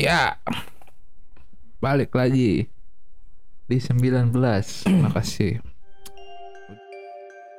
[0.00, 0.40] Ya.
[1.84, 2.72] Balik lagi
[3.68, 4.32] di 19.
[4.88, 5.60] Makasih.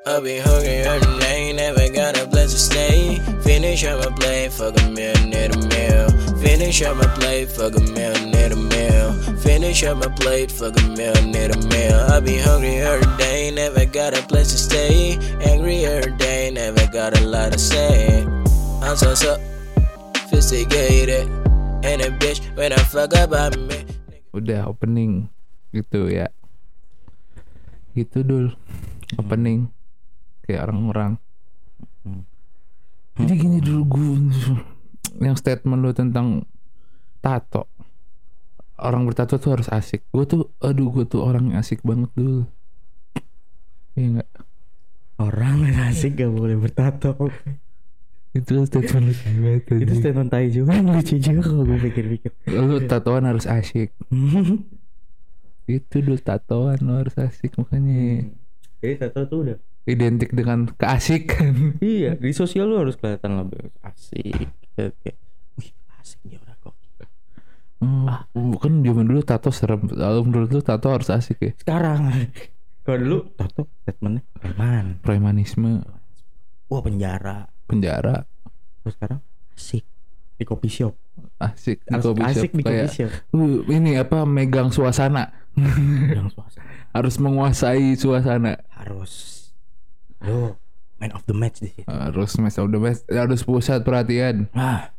[0.02, 3.22] I've been hungry all night, never got a place to stay.
[3.46, 6.10] Finish up my plate, fuck a meal, need a meal.
[6.42, 9.13] Finish up my plate, fuck a meal, need a meal.
[9.46, 12.01] Finish up my plate, fuck a meal, need a meal.
[12.10, 15.21] I've been hungry all day, never got a place to stay.
[15.46, 18.26] Angry all day, never got a lot to say.
[18.81, 21.30] I'm so sophisticated,
[21.81, 23.85] and a bitch when I fuck about me.
[24.31, 25.27] Udah opening
[25.73, 26.30] gitu ya.
[27.98, 28.54] Gitu dul.
[29.20, 29.67] Opening
[30.45, 31.20] kayak orang-orang.
[33.20, 34.07] Jadi gini dulu gue
[35.20, 36.48] yang statement lu tentang
[37.20, 37.67] tato.
[38.82, 40.02] Orang bertato tuh harus asik.
[40.09, 42.49] Gue tuh, aduh gue tuh orang yang asik banget dulu.
[43.93, 44.29] Iya enggak?
[45.21, 47.13] Orang yang asik gak boleh bertato
[48.31, 49.63] Itu statement lu banget.
[49.67, 53.91] Itu statement tai juga Lucu juga kalau gue pikir-pikir Lu tatoan harus asik.
[55.68, 58.32] Itu dulu tatoan lu harus asik makanya
[58.79, 61.76] Jadi tato tuh udah identik dengan keasikan.
[61.84, 64.47] Iya di sosial lu harus kelihatan lebih asik
[64.79, 65.17] Kayak, kayak,
[65.59, 66.75] Wih asik dia orang kok
[67.81, 69.89] Oh, kan zaman dulu tato serem.
[69.89, 71.51] Kalau menurut lu tato harus asik ya?
[71.57, 72.13] Sekarang
[72.85, 75.83] Kalau dulu tato statementnya Preman Premanisme,
[76.71, 78.27] Wah penjara penjara,
[78.83, 79.19] Terus sekarang
[79.55, 79.86] asik
[80.36, 80.94] Di kopi shop
[81.41, 81.81] asik.
[81.88, 85.31] Harus Atau bisa asik di kopi shop uh, ini apa megang suasana.
[86.11, 88.59] Yang suasana harus menguasai suasana.
[88.75, 89.41] Harus
[90.22, 90.59] Lo
[91.02, 94.53] Man of the match di situ Harus match of the best, harus pusat perhatian.
[94.53, 94.94] Nah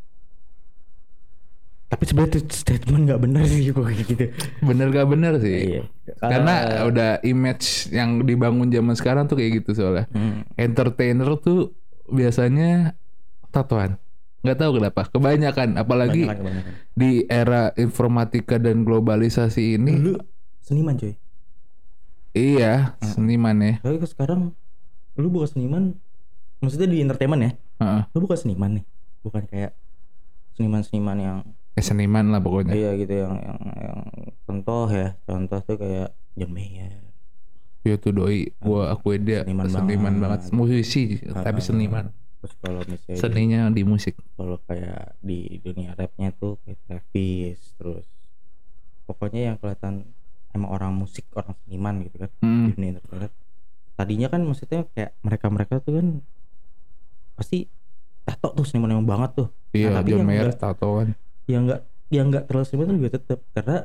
[1.86, 4.24] Tapi sebenarnya statement gak benar sih kok kayak gitu
[4.64, 5.78] Bener gak bener sih?
[5.78, 5.82] Iya
[6.18, 10.10] Karena udah image yang dibangun zaman sekarang tuh kayak gitu soalnya.
[10.10, 10.42] Hmm.
[10.58, 11.70] Entertainer tuh
[12.04, 12.96] biasanya
[13.48, 13.98] tatoan.
[14.42, 15.00] Nggak tahu kenapa.
[15.06, 16.72] Kebanyakan, apalagi Kebanyakan, kebanyakan.
[16.92, 19.92] di era informatika dan globalisasi ini.
[19.94, 20.18] Dulu
[20.60, 21.14] seniman coy
[22.32, 23.12] Iya, Hmm.
[23.12, 23.74] seniman ya.
[23.78, 24.56] Tapi ke sekarang
[25.14, 25.82] Lu bukan seniman
[26.58, 28.02] Maksudnya di entertainment ya Heeh.
[28.10, 28.84] Lu bukan seniman nih
[29.20, 29.76] Bukan kayak
[30.52, 31.38] Seniman-seniman yang
[31.72, 32.72] Eh, seniman lah pokoknya.
[32.72, 33.98] Iya gitu yang, yang yang
[34.42, 36.56] Contoh ya Contoh tuh kayak John
[37.82, 40.40] Yo tuh doi, gua akui dia Seniman seniman, banget.
[40.40, 40.40] banget.
[40.52, 41.64] musisi tapi Ah.
[41.64, 42.04] seniman.
[42.38, 44.14] Terus kalau misalnya di- Seninya di musik.
[44.32, 48.02] Kalau kayak di dunia rapnya tuh kayak Travis Terus
[49.04, 50.06] Pokoknya yang kelihatan
[50.48, 52.66] Emang orang musik Orang seniman gitu kan Hmm.
[52.66, 53.32] di dunia internet
[53.92, 56.06] tadinya kan maksudnya kayak mereka-mereka tuh kan
[57.32, 57.68] pasti
[58.22, 61.08] tato tuh seniman yang banget tuh Iya, Nah, tapi John yang Mayer enggak- tatoan.
[61.46, 63.76] yang enggak yang enggak terlalu seniman tuh juga tetap karena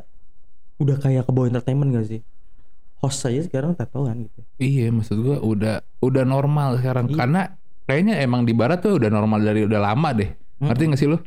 [0.77, 2.21] udah kayak ke bawah entertainment gak sih
[2.97, 7.17] host saja sekarang tatoan gitu Iya, maksud gua udah udah normal sekarang Iya.
[7.17, 7.41] karena
[7.85, 10.29] kayaknya emang di barat tuh udah normal dari udah lama deh.
[10.57, 11.17] Ngerti gak sih lu?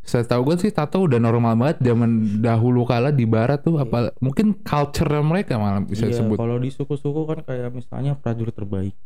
[0.00, 2.10] Saya tahu gue sih tato udah normal banget zaman
[2.40, 6.40] dahulu kala di barat tuh apa mungkin culture mereka malah bisa iya disebut.
[6.40, 8.96] kalau di suku-suku kan kayak misalnya prajurit terbaik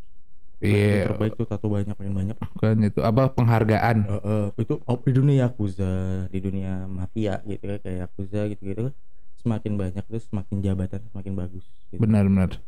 [0.64, 3.96] Iya, terbaik tuh tato banyak paling banyak kan itu apa penghargaan.
[4.06, 5.92] Eh, eh, itu oh, di dunia yakuza
[6.30, 8.82] di dunia mafia gitu kan kayak yakuza gitu gitu
[9.44, 12.00] semakin banyak terus semakin jabatan semakin bagus gitu.
[12.00, 12.58] Benar-benar.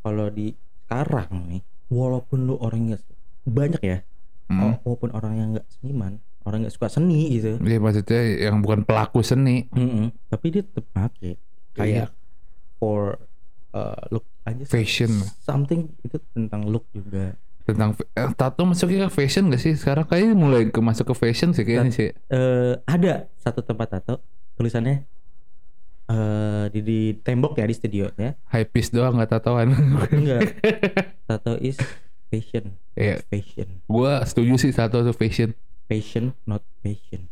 [0.00, 0.52] kalau di
[0.84, 3.00] sekarang nih walaupun lu orangnya
[3.42, 3.98] banyak ya
[4.44, 4.76] Hmm.
[4.84, 9.24] walaupun orang yang nggak seniman orang nggak suka seni gitu Iya maksudnya yang bukan pelaku
[9.24, 9.64] seni.
[9.72, 10.12] Mm-mm.
[10.28, 11.40] tapi dia tetap pakai
[11.72, 12.12] kayak
[12.76, 13.16] for
[13.72, 15.08] uh, look aja Fashion.
[15.40, 17.32] something itu tentang look juga
[17.64, 19.72] Tentang eh, tato masuknya ke fashion gak sih?
[19.72, 22.08] Sekarang kayaknya mulai ke masuk ke fashion sih kayaknya sih.
[22.28, 24.20] Eh ada satu tempat tato
[24.60, 25.08] tulisannya
[26.04, 29.72] eh di, di tembok ya di studio ya High piece doang gak tatoan.
[30.10, 30.52] enggak
[31.26, 31.80] tato is
[32.26, 35.56] fashion Iya, fashion gua setuju sih tato tuh fashion.
[35.84, 37.28] passion not passion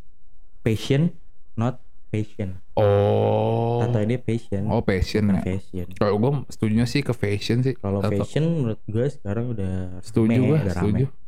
[0.61, 1.13] passion
[1.53, 3.81] not passion Oh.
[3.83, 5.45] tato ini passion Oh fashion bukan ya.
[5.51, 7.75] fashion Kalau gue setuju sih ke fashion sih.
[7.75, 11.05] kalau fashion menurut gue sekarang udah Setuju gue, udah setuju.
[11.05, 11.21] rame.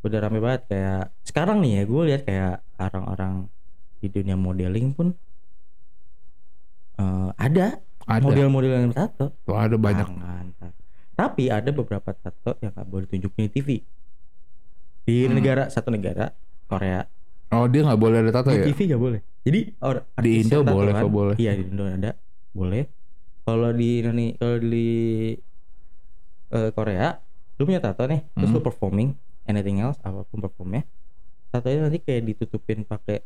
[0.00, 3.46] udah rame banget kayak sekarang nih ya gue lihat kayak orang-orang
[3.96, 5.14] di dunia modeling pun
[7.00, 7.66] eh, ada,
[8.04, 10.04] Ada, model-model yang tato Tuh, ada banyak.
[10.04, 10.80] tangan tato.
[11.14, 13.68] tapi ada beberapa tato yang gak boleh tunjukin di TV
[15.00, 15.32] di Hmm.
[15.32, 16.30] negara satu negara
[16.66, 17.08] Korea
[17.50, 18.66] Oh dia nggak boleh ada tato di ya?
[18.66, 21.34] TV gak boleh jadi orang Di Indo yang boleh tatoan, kok boleh.
[21.34, 22.10] Iya di Indo ada
[22.50, 22.84] boleh.
[23.40, 24.86] Kalau di Indonesia kalau di
[26.50, 27.08] eh, Korea
[27.56, 28.56] lu punya tato nih, terus Hmm.
[28.56, 29.08] lu performing
[29.44, 30.82] anything else apa pun performnya.
[31.48, 33.20] Tatonya nanti kayak ditutupin pakai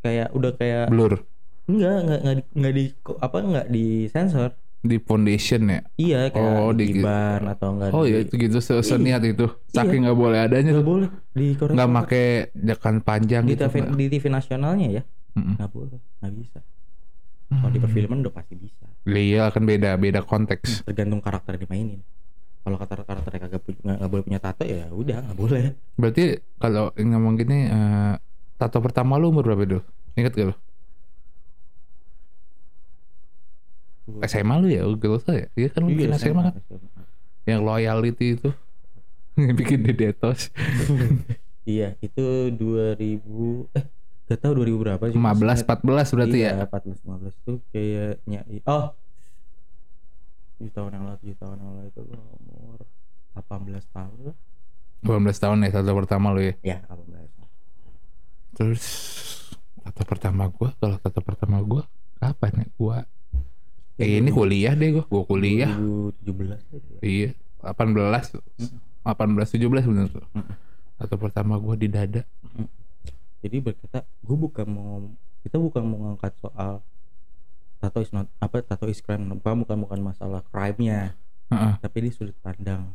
[0.00, 1.20] kayak udah kayak Blur.
[1.66, 2.84] Enggak enggak enggak di, enggak di
[3.18, 4.50] apa enggak di sensor.
[4.86, 5.80] di foundation ya?
[5.98, 9.22] Iya kayak Oh, di di- Giban atau enggak oh di, ya itu gitu se- seniat
[9.26, 9.46] itu.
[9.74, 10.86] Saking nggak boleh adanya nggak tuh.
[10.86, 12.06] boleh di Korea nggak Selatan.
[12.06, 12.24] make
[12.54, 15.02] jakan panjang di gitu TV, di TV nasionalnya ya?
[15.34, 15.54] Mm-mm.
[15.58, 16.58] nggak boleh nggak bisa.
[17.46, 18.84] Kalau di perfilman udah pasti bisa.
[19.06, 20.86] Iya kan beda beda konteks.
[20.86, 22.00] Tergantung karakter yang dimainin.
[22.62, 25.62] Kalau karakter karakternya kagak nggak boleh punya tato ya udah nggak boleh.
[25.94, 26.24] Berarti
[26.58, 28.14] kalau ngomong gini eh,
[28.54, 29.82] tato pertama lu umur berapa dulu
[30.14, 30.56] ingat gak lu
[34.06, 35.46] SMA lu ya gak usah ya.
[35.58, 36.54] Iya kan lu bikin SMA kan?
[36.62, 37.02] SMA.
[37.46, 38.50] yang loyalty itu.
[39.58, 40.48] Bikin di detos.
[41.66, 42.22] Iya itu
[42.54, 42.94] 2000
[43.74, 43.84] eh
[44.30, 45.18] gak tahu 2000 berapa sih.
[45.18, 48.94] 15 14 berarti iya, ya 14 15 tuh kayaknya oh!
[50.62, 52.80] 7 tahun yang lalu 7 tahun yang lalu itu umur
[53.34, 54.14] 18 tahun.
[54.30, 54.36] lah
[55.02, 56.54] 18 tahun ya tato pertama lu ya?
[56.62, 58.84] Ya 18 terus
[59.82, 61.82] tato pertama gua kalau tato pertama gua
[62.22, 62.66] kapan ya?
[62.78, 62.98] Gua
[63.98, 65.04] eh, ini kuliah deh gua.
[65.08, 65.72] Gua kuliah.
[65.72, 67.00] 2017 gitu ya.
[67.02, 67.30] iya
[67.64, 68.40] 18
[69.04, 70.26] 18 17 bener tuh.
[70.96, 72.22] Tato pertama gua di dada.
[73.44, 75.06] Jadi berkata gue bukan mau
[75.46, 76.82] kita bukan mau ngangkat soal
[77.78, 79.28] tato is not apa tato is crime.
[79.38, 81.14] Bukan bukan bukan masalah crime-nya.
[81.46, 81.78] Heeh.
[81.78, 82.90] tapi di sudut pandang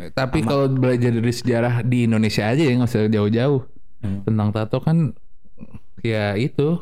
[0.00, 3.62] Eh, tapi kalau belajar dari sejarah di Indonesia aja ya nggak usah jauh-jauh.
[4.00, 4.24] Hmm.
[4.24, 5.12] tentang tato kan
[6.00, 6.80] ya itu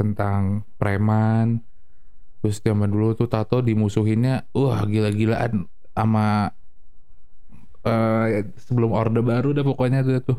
[0.00, 1.60] tentang preman
[2.42, 6.50] terus zaman dulu tuh tato dimusuhinnya wah gila-gilaan sama
[7.82, 10.38] eh sebelum orde baru dah pokoknya tuh tuh.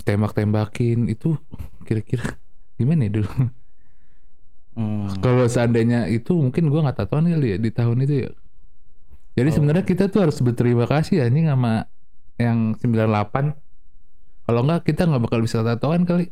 [0.00, 1.36] Tembak-tembakin itu
[1.84, 2.40] kira-kira
[2.80, 3.30] gimana ya dulu?
[4.70, 5.10] Hmm.
[5.18, 8.30] kalau seandainya itu mungkin gua nggak tatoan kali ya di tahun itu ya.
[9.34, 9.54] Jadi Oh.
[9.60, 11.90] sebenarnya kita tuh harus berterima kasih anjing sama
[12.38, 13.54] yang 98
[14.46, 16.30] kalau nggak kita nggak bakal bisa tatoan kali.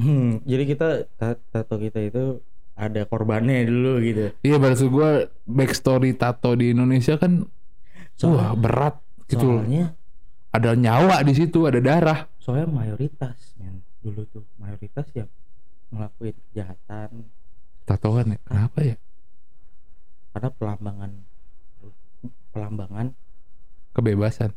[0.00, 0.86] Hmm, jadi kita
[1.18, 2.40] ta- tato kita itu
[2.80, 5.10] ada korbannya dulu gitu Iya maksud gue
[5.44, 8.96] backstory tato di Indonesia kan wah Soal- berat
[9.26, 9.60] gitu loh.
[9.60, 9.92] soalnya
[10.50, 12.26] Ada nyawa di situ, ada darah.
[12.36, 15.28] soalnya mayoritas men dulu tuh mayoritas yang
[15.88, 17.30] ngelakuin kejahatan
[17.84, 18.38] Tatoan ya.
[18.42, 18.96] Kenapa ya?
[20.30, 21.10] karena pelambangan
[22.50, 23.06] pelambangan
[23.90, 24.54] Kebebasan.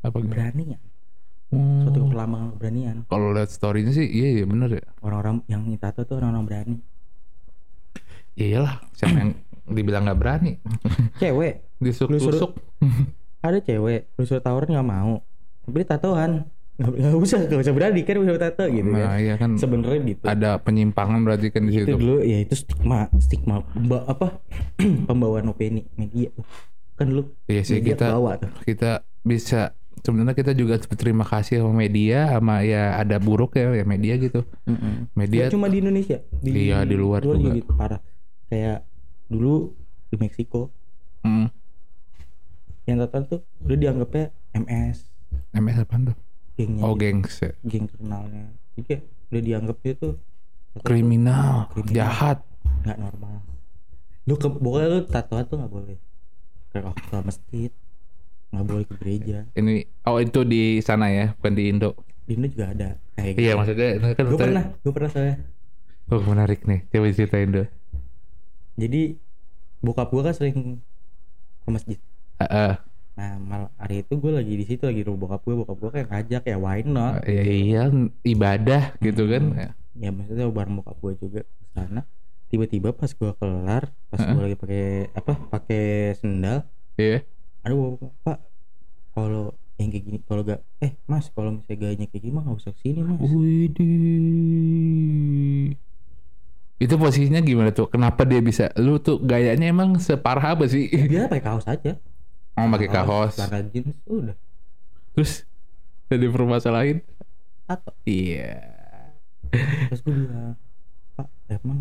[0.00, 0.30] Apa gimana?
[0.48, 0.82] keberanian
[1.52, 1.84] Hmm.
[1.84, 4.84] suatu pelambangan keberanian Kalau lihat storynya sih iya iya bener ya.
[5.00, 6.76] orang-orang yang tato tuh orang-orang berani
[8.34, 9.30] Iyalah, siapa yang
[9.66, 10.52] dibilang nggak berani?
[11.22, 12.56] cewek Disuk-tusuk.
[13.40, 15.18] ada cewek lu suruh tawaran nggak mau
[15.60, 19.50] tapi tatoan nggak usah nggak usah berani kan bisa tato gitu Nah, kan iya kan
[19.54, 21.94] sebenarnya gitu ada penyimpangan berarti kan di itu situ.
[21.96, 24.38] dulu ya itu stigma stigma Pemba- apa
[25.10, 26.46] pembawaan opini media tuh
[26.94, 28.90] kan dulu Iya sih media kita bawa tuh kita
[29.20, 29.60] bisa
[29.98, 34.42] sebenarnya kita juga berterima kasih sama media sama ya ada buruk ya ya media gitu.
[35.12, 37.50] Media Nggak cuma di Indonesia Iya, di luar juga.
[37.52, 37.98] gitu parah
[38.52, 38.84] kayak
[39.26, 39.72] dulu
[40.12, 40.68] di Meksiko
[41.24, 41.48] mm,
[42.84, 45.08] yang tatoan tuh udah dianggapnya MS
[45.56, 46.16] MS apa tuh?
[46.52, 47.52] gengnya Oh gitu, gengs ya.
[47.64, 49.02] geng kriminalnya jadi kayak
[49.32, 50.12] udah dianggapnya tuh
[50.72, 51.94] tato tuh kriminal, Kriminal.
[51.96, 52.38] jahat.
[52.84, 53.40] nggak normal
[54.22, 55.96] lu ke pokoknya lu tatoan tuh nggak boleh
[56.68, 57.70] ke ke masjid
[58.52, 59.74] nggak boleh ke gereja Ini
[60.04, 61.96] oh itu di sana ya, bukan di Indo.
[62.28, 65.36] di Indo juga ada kayak Iya maksudnya ini kan gue pernah gue pernah soalnya
[66.06, 67.64] Oh menarik nih, coba ceritain dulu.
[68.74, 69.14] Jadi
[69.78, 70.82] bokap gue kan sering
[71.58, 71.98] ke masjid
[72.36, 72.74] Ah, ah.
[73.12, 76.08] nah mal hari itu gue lagi di situ lagi rumah bokap gue bokap gue kayak
[76.08, 77.82] ngajak ya why not ya iya
[78.22, 79.42] ibadah gitu kan.
[79.44, 79.58] Hmm.
[79.58, 79.68] Ya.
[79.98, 82.00] ya maksudnya bareng bokap gue juga ke sana
[82.48, 84.30] tiba-tiba pas gue kelar pas Heeh.
[84.30, 85.84] gue lagi pakai apa pakai
[86.16, 86.64] sendal
[86.94, 87.24] Iya.
[87.60, 88.38] ada bapak pak
[89.12, 92.58] kalau yang kayak gini kalau gak eh mas kalau misalnya gayanya kayak gini mah nggak
[92.58, 93.18] usah ke sini mas
[94.32, 95.76] Widih.
[96.82, 97.86] Itu posisinya gimana tuh?
[97.86, 98.64] Kenapa dia bisa?
[98.76, 100.90] Lu tuh gayanya emang separah apa sih?
[100.90, 101.92] dia pakai kaos aja
[102.52, 103.32] Oh pakai kaos.
[103.38, 104.36] celana jeans udah
[105.14, 105.32] Terus
[106.10, 106.98] jadi permasalahin?
[107.64, 108.52] tato Iya.
[109.88, 110.56] terus gue bilang
[111.14, 111.78] pak emang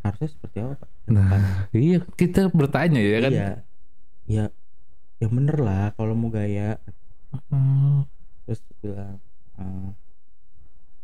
[0.00, 3.32] harusnya seperti apa pak Nah, iya kita bertanya ya kan.
[3.34, 3.48] iya
[4.28, 4.44] ya
[5.18, 6.78] ya bener lah kalau mau gaya
[7.50, 8.02] Hmm.
[8.44, 9.22] terus bilang
[9.54, 9.88] eh,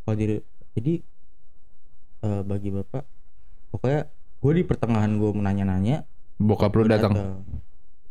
[0.03, 0.35] kalau jadi
[0.75, 0.93] jadi
[2.27, 3.05] eh, bagi bapak
[3.71, 6.03] pokoknya gue di pertengahan gue menanya-nanya
[6.37, 7.17] Bokap lu datang.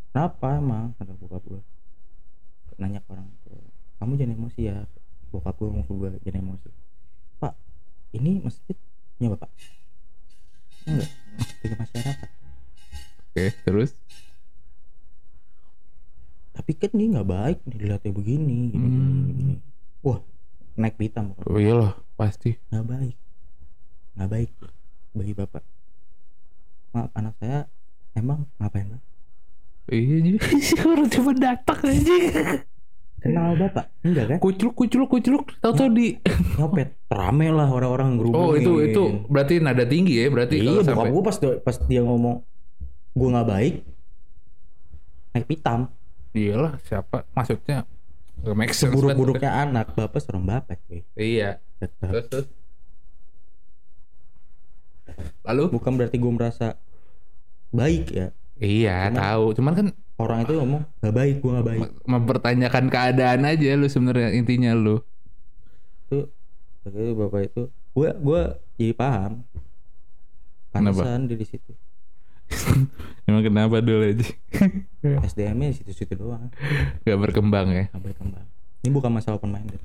[0.09, 0.97] kenapa emang?
[0.97, 1.61] Kata bokap gue
[2.75, 3.61] nanya ke orang tua.
[4.01, 4.81] Kamu jangan emosi ya.
[5.29, 6.67] Bokap gue ke gue jangan emosi.
[7.37, 7.53] Pak
[8.11, 8.73] ini masjid
[9.15, 9.49] punya bapak?
[10.85, 11.09] Enggak.
[11.61, 12.29] Punya masyarakat.
[13.29, 13.91] Oke, terus?
[16.55, 19.27] tapi kan dia nggak baik dilihatnya begini gini, gini, Hmm.
[19.29, 19.55] gini.
[20.01, 20.23] wah
[20.73, 21.35] naik pitam.
[21.43, 22.55] Oh iyalah, pasti.
[22.71, 23.15] nggak baik
[24.15, 24.51] nggak baik
[25.11, 25.63] bagi bapak.
[26.91, 27.67] Maaf anak saya
[28.13, 29.03] emang ngapain bang
[29.85, 30.37] Iya jadi
[30.89, 32.15] orang cuma datang aja.
[33.19, 33.85] kenal bapak?
[34.01, 34.37] Enggak kan?
[34.39, 35.45] Kucluk kucluk kucluk.
[35.59, 36.07] Tahu-tahu di
[36.55, 36.95] nyopet.
[37.07, 40.87] Rame lah orang-orang ngerubungin Oh itu itu berarti nada tinggi ya berarti iya kalau bokap
[40.87, 42.35] sampai gue pas pas dia ngomong
[43.13, 43.75] gue nggak baik
[45.31, 45.79] naik pitam.
[46.31, 47.23] Iyalah siapa?
[47.31, 47.83] Maksudnya
[48.35, 49.15] Gak make sense banget.
[49.15, 51.01] buruk-buruknya anak bapak seorang bapak cuy.
[51.15, 51.63] Iya.
[51.77, 52.09] Tetap.
[52.11, 52.47] Terus terus.
[55.43, 55.63] Lalu?
[55.71, 56.67] bukan berarti gue merasa
[57.69, 59.45] baik ya Iya Cuman- tahu.
[59.53, 63.85] Cuman kan orang itu ngomong nggak baik gue nggak baik mem- mempertanyakan keadaan aja lu
[63.85, 65.03] sebenarnya intinya lu.
[66.07, 68.41] Tapi itu bapak itu gue gue
[68.75, 69.41] jadi paham
[71.25, 71.71] dia di situ
[73.25, 74.27] Emang kenapa dulu aja?
[75.25, 76.51] SDM nya di situ-situ doang
[77.01, 77.87] Gak berkembang ya.
[77.89, 78.45] nggak berkembang
[78.79, 79.79] ini bukan masalah open minded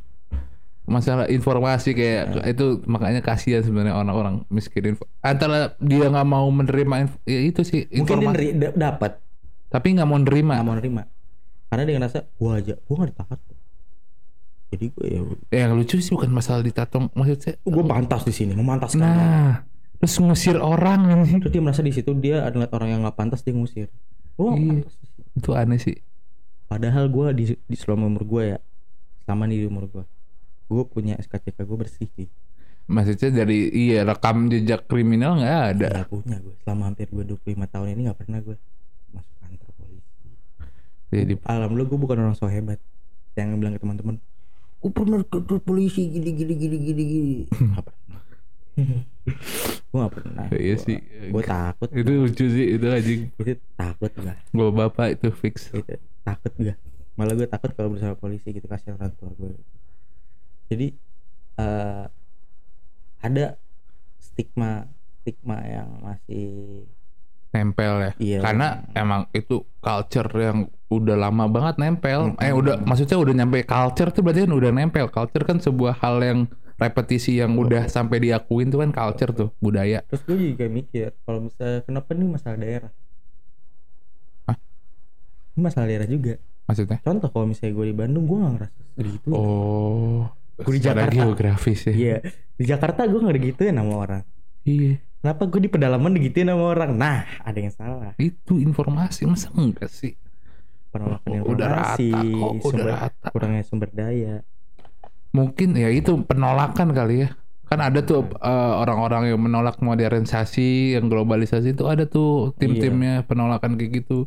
[0.91, 5.07] Masalah informasi kayak itu makanya kasihan sebenarnya orang-orang miskin info.
[5.21, 8.35] Antara dia nggak mau menerima info, ya itu sih mungkin dia informasi.
[8.35, 9.13] neri- da- dapat
[9.69, 10.55] tapi nggak mau nerima.
[10.57, 11.03] nggak mau nerima
[11.65, 13.59] karena dia ngerasa gue aja gue nggak ditakat kok."
[14.69, 15.21] jadi gue ya
[15.61, 17.55] Yang lucu sih bukan masalah ditato maksudnya.
[17.57, 19.63] gue pantas di sini memantaskan Nah,
[19.97, 23.53] terus ngusir orang terus dia merasa di situ dia adalah orang yang nggak pantas dia
[23.53, 23.87] ngusir
[24.35, 24.83] nggak Iya.
[25.33, 25.95] Itu aneh sih.
[26.67, 28.59] padahal gue di, di selama umur gue ya
[29.21, 30.05] selama di umur gue
[30.71, 32.31] gue punya SKCK gue bersih sih
[32.91, 35.89] Maksudnya dari iya rekam jejak kriminal nggak ada.
[35.95, 38.57] Nggak punya gue selama hampir gue 25 tahun ini nggak pernah gue
[39.15, 40.27] masuk kantor polisi.
[41.15, 42.83] Jadi alhamdulillah gue bukan orang so hebat.
[43.39, 44.17] Yang bilang ke teman-teman
[44.83, 47.35] gue pernah ke kantor polisi gini gini gini gini gini.
[47.71, 48.21] Nggak pernah.
[49.87, 50.45] Gue nggak pernah.
[50.50, 50.99] Iya sih.
[51.31, 51.89] gue takut.
[51.95, 53.21] Itu lucu sih itu anjing.
[53.39, 55.71] itu takut gue Gue bapak itu fix.
[55.71, 55.95] itu
[56.27, 56.75] takut gue
[57.15, 59.53] malah gue takut kalau bersama polisi gitu kasihan orang tua gue
[60.71, 60.87] jadi
[61.59, 62.05] eh
[63.21, 63.59] ada
[64.17, 64.87] stigma
[65.21, 66.87] stigma yang masih
[67.50, 68.12] Nempel ya.
[68.23, 72.31] iya Karena emang itu culture yang udah lama banget nempel.
[72.31, 72.39] Mm-mm.
[72.47, 75.11] Eh udah maksudnya udah nyampe culture tuh berarti kan udah nempel.
[75.11, 76.41] Culture kan sebuah hal yang
[76.79, 80.00] repetisi yang udah sampai diakuin tuh kan culture tuh budaya.
[80.09, 82.89] terus gue juga mikir kalau misalnya kenapa ini masalah daerah
[84.49, 84.57] Hah?
[85.53, 86.99] ini masalah daerah juga Maksudnya?
[87.05, 90.25] contoh kalau misalnya gue di Bandung gue gak ngerasa gitu Oh.
[90.62, 91.14] Gua di Jakarta.
[91.14, 91.93] geografis ya.
[91.93, 92.17] iya
[92.55, 94.23] di Jakarta gue gak digituin sama orang
[94.62, 95.00] Iya.
[95.19, 99.88] kenapa gue di pedalaman digituin sama orang nah ada yang salah Itu informasi masa enggak
[99.88, 100.14] sih?
[100.90, 103.26] penolakan Oh, udah informasi rata kok, udah sumber, rata.
[103.31, 104.35] kurangnya sumber daya
[105.31, 107.29] Mungkin ya itu penolakan kali ya.
[107.64, 113.79] Kan ada tuh eh, orang-orang yang menolak modernisasi, yang globalisasi itu ada tuh tim-timnya penolakan
[113.79, 114.26] kayak gitu.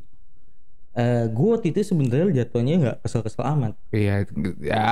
[0.94, 4.30] Eh gue waktu itu sebenarnya jatuhnya nggak kesel-kesel amat Iya,
[4.62, 4.86] ya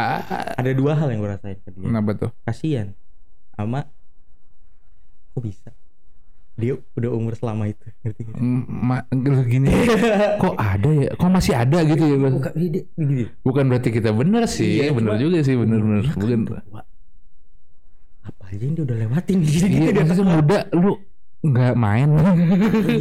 [0.55, 2.31] ada dua hal yang gue rasain ke dia kenapa tuh?
[2.41, 2.98] kasian
[3.53, 3.86] sama
[5.31, 5.70] kok bisa
[6.51, 8.38] dia udah umur selama itu ngerti gak?
[8.67, 9.01] Ma,
[9.41, 9.72] gini
[10.38, 11.10] kok ada ya?
[11.15, 12.17] Kok masih ada gitu ya?
[12.20, 12.79] Bukan gini
[13.41, 16.05] Bukan berarti kita bener sih, Iya, bener cuma- juga sih, bener-bener.
[16.05, 16.41] Dia kan Bukan.
[16.46, 16.62] tua.
[18.22, 20.91] apa aja yang dia udah lewatin gitu Iya, gitu muda lu
[21.41, 22.10] nggak main.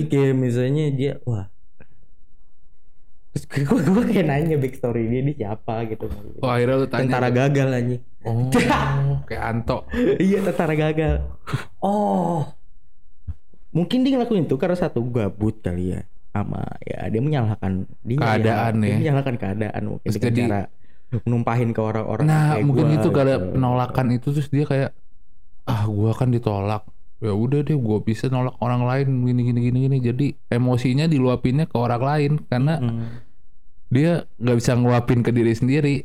[0.09, 1.51] Kayak misalnya dia wah
[3.31, 7.03] terus gue gue kayak nanya backstory dia ini siapa gitu Oh, akhirnya lu tanya.
[7.07, 8.51] tentara gagal anjing Oh,
[9.29, 9.87] kayak Anto.
[10.19, 11.15] iya tentara gagal
[11.79, 12.45] oh
[13.71, 17.73] mungkin dia ngelakuin itu karena satu gabut kali ya sama ya dia menyalahkan
[18.03, 18.97] dia Keadaan dia ya.
[18.99, 20.61] menyalahkan keadaan mungkin Terus dengan jadi- cara
[21.23, 23.47] numpahin ke orang-orang Nah, kayak mungkin gua itu karena gitu.
[23.53, 24.91] penolakan itu terus dia kayak
[25.65, 26.83] ah gua kan ditolak.
[27.21, 29.97] Ya udah deh gua bisa nolak orang lain gini gini gini gini.
[30.01, 33.09] Jadi emosinya diluapinnya ke orang lain karena Hmm.
[33.89, 35.97] dia nggak bisa ngeluapin ke diri sendiri.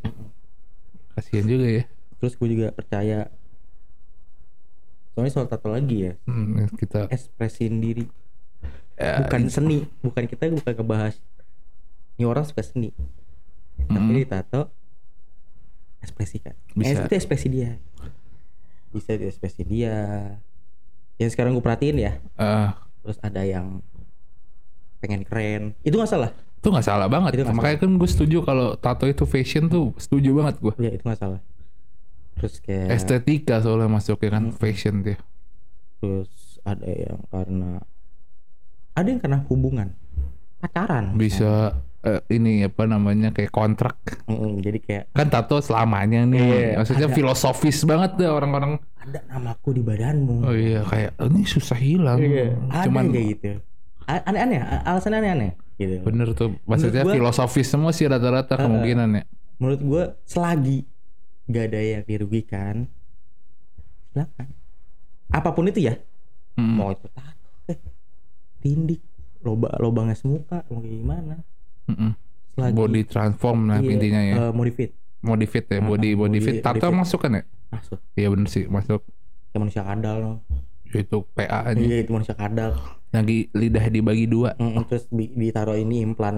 [1.12, 1.84] Kasihan juga ya.
[2.16, 3.28] terus gue juga percaya
[5.12, 8.04] soalnya soal tato lagi ya Hmm, kita ekspresiin diri
[8.96, 11.16] ya, bukan seni bukan kita bukan ngebahas
[12.16, 12.92] ini orang suka seni
[13.78, 14.16] tapi Mm.
[14.18, 14.72] ditato
[16.00, 16.98] ekspresikan Bisa.
[16.98, 17.72] Eh, itu ekspresi dia
[18.90, 19.96] bisa itu ekspresi dia
[21.16, 22.14] yang sekarang gue perhatiin ya.
[22.36, 22.70] Eh,
[23.02, 23.80] terus ada yang
[25.00, 25.64] pengen keren.
[25.82, 26.32] Itu nggak salah?
[26.60, 27.38] Itu nggak salah banget.
[27.38, 30.74] Itu nggak Makanya kan gue setuju kalau tato itu fashion tuh setuju banget gue.
[30.80, 31.40] ya itu nggak salah.
[32.36, 34.56] Terus kayak Estetika soalnya masuknya kan Hmm.
[34.56, 35.18] fashion dia.
[35.96, 37.82] terus ada yang karena
[38.94, 39.88] ada yang karena hubungan.
[40.60, 41.16] Pacaran.
[41.16, 43.98] Bisa eh, ini apa namanya kayak kontrak.
[44.26, 47.16] Mm, jadi kayak kan tato selamanya nih Iya, maksudnya ada.
[47.16, 48.78] filosofis banget deh orang-orang.
[48.96, 50.36] Ada namaku di badanmu.
[50.42, 52.18] Oh iya kayak "Oh, ini susah hilang.
[52.18, 52.54] Iya,
[52.86, 53.48] cuman kayak gitu.
[54.06, 56.00] Aneh-aneh alasan aneh-aneh gitu.
[56.02, 58.64] Bener tuh maksudnya gua- filosofis semua sih rata-rata Uh-uh.
[58.64, 59.24] kemungkinan ya.
[59.58, 60.86] Menurut gue selagi
[61.46, 62.86] gak ada yang dirugikan
[64.10, 64.48] silakan.
[65.28, 65.98] Apa pun itu ya.
[66.54, 66.80] Hmm.
[66.80, 67.76] mau itu tato eh,
[68.60, 69.04] tindik
[69.42, 71.36] loba lobangnya semuka mau kayak gimana
[71.88, 74.36] Selagi- body transform lah iya, intinya ya.
[74.39, 76.56] eh, modifit modifit ya Ah, body body- body fit.
[76.62, 77.44] Tato masuk kan ya?
[77.68, 77.98] Masuk.
[78.13, 79.01] Iya bener sih masuk.
[79.50, 80.36] Kayak manusia kadal loh
[80.88, 81.75] itu PA aja.
[81.75, 82.77] Iya itu manusia kadal.
[83.10, 84.54] Lagi lidah dibagi dua.
[84.56, 86.38] Mm, terus di, ditaruh ini implan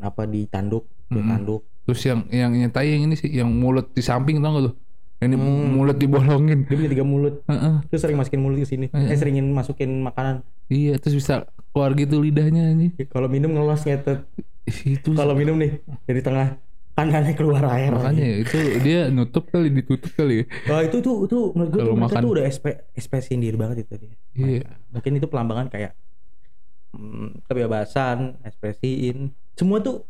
[0.00, 1.30] apa di tanduk di Mm-mm.
[1.30, 1.60] tanduk.
[1.84, 4.72] Terus yang yang nyetai yang ini sih yang mulut di samping tau gak lu
[5.20, 5.70] yang di Hmm.
[5.70, 6.64] mulut dibolongin.
[6.64, 7.34] Dia punya tiga mulut.
[7.44, 7.74] Heeh.
[7.86, 8.86] terus sering masukin mulut ke sini.
[8.88, 9.06] Mm-mm.
[9.06, 10.42] eh seringin masukin makanan.
[10.66, 14.22] Iya terus bisa keluar gitu lidahnya ini kalau minum ngelos ngetet
[14.86, 16.54] itu kalau minum nih dari tengah
[16.94, 21.26] kanannya keluar air makanya ya, itu dia nutup kali ditutup kali ya Wah itu tuh
[21.26, 24.14] itu menurut gue tuh makan- tuh udah SP, ekspresi sendiri banget itu dia.
[24.38, 24.62] Iya.
[24.94, 25.92] Mungkin itu pelambangan kayak
[26.94, 29.34] hmm, kebebasan, ekspresiin.
[29.58, 30.06] Semua tuh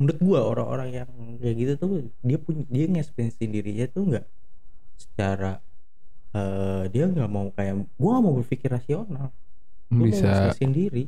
[0.00, 1.90] menurut gua orang-orang yang kayak gitu tuh
[2.24, 4.24] dia punya dia ngekspresi dirinya tuh nggak
[4.96, 5.60] secara
[6.32, 9.28] eh dia nggak mau kayak gua mau berpikir rasional.
[9.90, 10.26] Mau bisa.
[10.50, 11.04] ngekspresiin diri.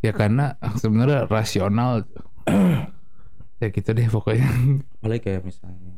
[0.00, 2.02] ya karena sebenarnya rasional.
[3.62, 4.50] Ya gitu deh pokoknya.
[4.98, 5.94] Apalagi kayak misalnya.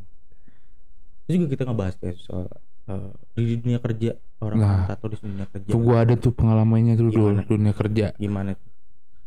[1.25, 2.45] Terus juga kita ngebahas kayak soal
[2.85, 4.85] eh, di dunia kerja orang Nah.
[4.85, 5.73] tato di dunia kerja.
[5.73, 7.49] tuh gua ada tuh pengalamannya tuh dulu Gimana?
[7.49, 8.07] dunia kerja.
[8.21, 8.53] Gimana?
[8.53, 8.69] Tuh?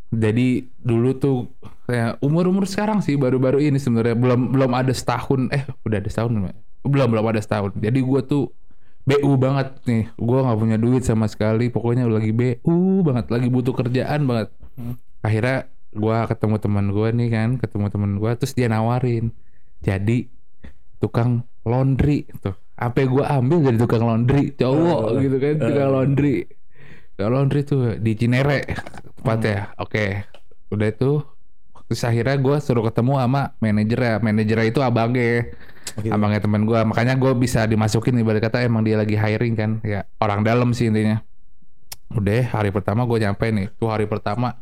[0.07, 0.47] jadi
[0.79, 1.37] dulu tuh
[1.83, 4.13] kayak umur umur sekarang sih baru-baru ini sebenarnya.
[4.13, 5.49] Belum belum ada setahun.
[5.49, 6.31] Eh udah ada setahun
[6.85, 7.73] belum belum ada setahun.
[7.73, 8.53] Jadi gua tuh
[9.07, 10.11] BU banget nih.
[10.19, 11.71] Gua nggak punya duit sama sekali.
[11.71, 13.31] Pokoknya lagi BU banget.
[13.31, 14.51] Lagi butuh kerjaan banget.
[14.77, 14.93] Hmm.
[15.25, 17.49] akhirnya gua ketemu teman gua nih kan.
[17.57, 19.31] Ketemu teman gua terus dia nawarin.
[19.79, 20.27] Jadi
[20.99, 22.53] tukang laundry tuh.
[22.77, 24.51] Apa gua ambil jadi tukang laundry.
[24.53, 25.93] Cowok Oh, gitu kan tukang eh.
[25.95, 26.35] laundry.
[27.15, 28.67] Tukang laundry tuh di Cinere
[29.23, 30.05] tempatnya oke.
[30.69, 31.23] Udah itu
[31.87, 34.19] terus akhirnya gua suruh ketemu sama manajernya.
[34.19, 35.47] Manajernya itu abangnya
[35.95, 36.11] Gitu.
[36.11, 36.83] abangnya teman gua.
[36.83, 39.71] Makanya gua bisa dimasukin ibarat kata emang dia lagi hiring kan.
[39.85, 41.23] Ya orang dalam sih intinya.
[42.11, 43.67] Udah hari pertama gue nyampe nih.
[43.75, 44.55] Tuh hari pertama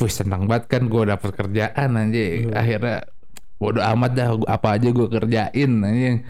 [0.00, 2.48] Wih senang banget kan gue dapet kerjaan anjing.
[2.48, 2.56] Hmm.
[2.56, 3.04] akhirnya
[3.60, 6.24] bodo amat dah apa aja gue kerjain anjing.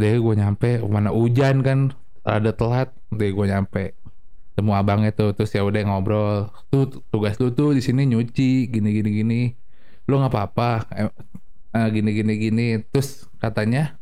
[0.00, 1.92] Deh gue nyampe mana hujan kan
[2.24, 2.96] ada telat.
[3.12, 3.92] Deh gue nyampe.
[4.54, 6.48] Temu abangnya tuh terus ya udah ngobrol.
[6.72, 9.42] Tuh tugas lu tuh di sini nyuci gini gini gini.
[10.08, 10.70] Lu nggak apa-apa
[11.74, 12.66] eh, gini gini gini.
[12.88, 13.98] Terus katanya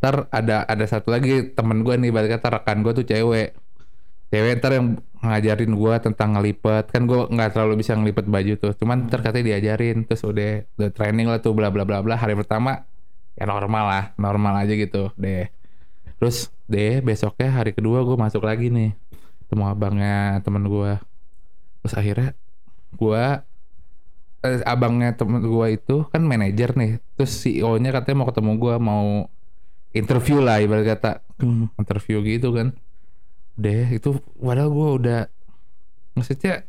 [0.00, 3.56] ntar ada ada satu lagi temen gue nih balik kata rekan gue tuh cewek.
[4.30, 4.86] Cewek ntar yang
[5.20, 6.84] ngajarin gue tentang ngelipet.
[6.92, 8.72] Kan gue nggak terlalu bisa ngelipet baju tuh.
[8.76, 12.14] Cuman ntar katanya diajarin terus udah udah training lah tuh bla bla bla bla.
[12.20, 12.84] Hari pertama
[13.34, 15.48] ya normal lah normal aja gitu deh.
[16.20, 18.94] Terus deh besoknya hari kedua gue masuk lagi nih
[19.50, 20.94] temu abangnya temen gue
[21.82, 22.38] terus akhirnya
[22.94, 23.24] gue
[24.44, 27.00] eh, abangnya temen gue itu kan manajer nih.
[27.16, 29.06] Terus CEO nya katanya mau ketemu gue mau
[29.96, 31.12] interview lah ibarat kata.
[31.40, 31.72] Hmm.
[31.80, 32.76] interview gitu kan.
[33.56, 35.20] Deh itu padahal gue udah
[36.16, 36.68] maksudnya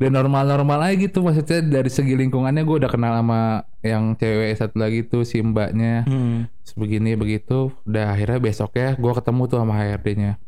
[0.00, 1.24] udah normal-normal aja gitu.
[1.24, 6.04] Maksudnya dari segi lingkungannya gue udah kenal sama yang cewek satu lagi tuh si mbaknya.
[6.04, 6.48] Hmm.
[6.64, 7.72] Terus begini begitu.
[7.84, 10.40] Udah akhirnya besoknya gue ketemu tuh sama HRD-nya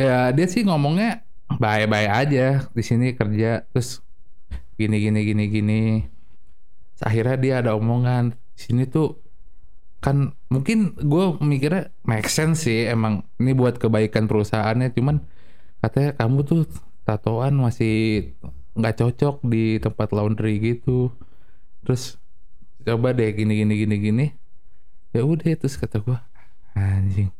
[0.00, 4.04] ya dia sih ngomongnya baik-baik aja di sini kerja terus
[4.78, 5.82] gini gini gini gini.
[6.94, 9.18] Terus akhirnya dia ada omongan di sini tuh
[10.00, 15.20] kan mungkin gue mikirnya make sense sih emang ini buat kebaikan perusahaannya cuman
[15.84, 16.60] katanya kamu tuh
[17.04, 18.32] tatoan masih
[18.72, 21.12] nggak cocok di tempat laundry gitu.
[21.84, 22.16] Terus
[22.86, 24.26] coba deh gini gini gini gini.
[25.10, 26.22] Ya udah terus kata gua
[26.78, 27.34] anjing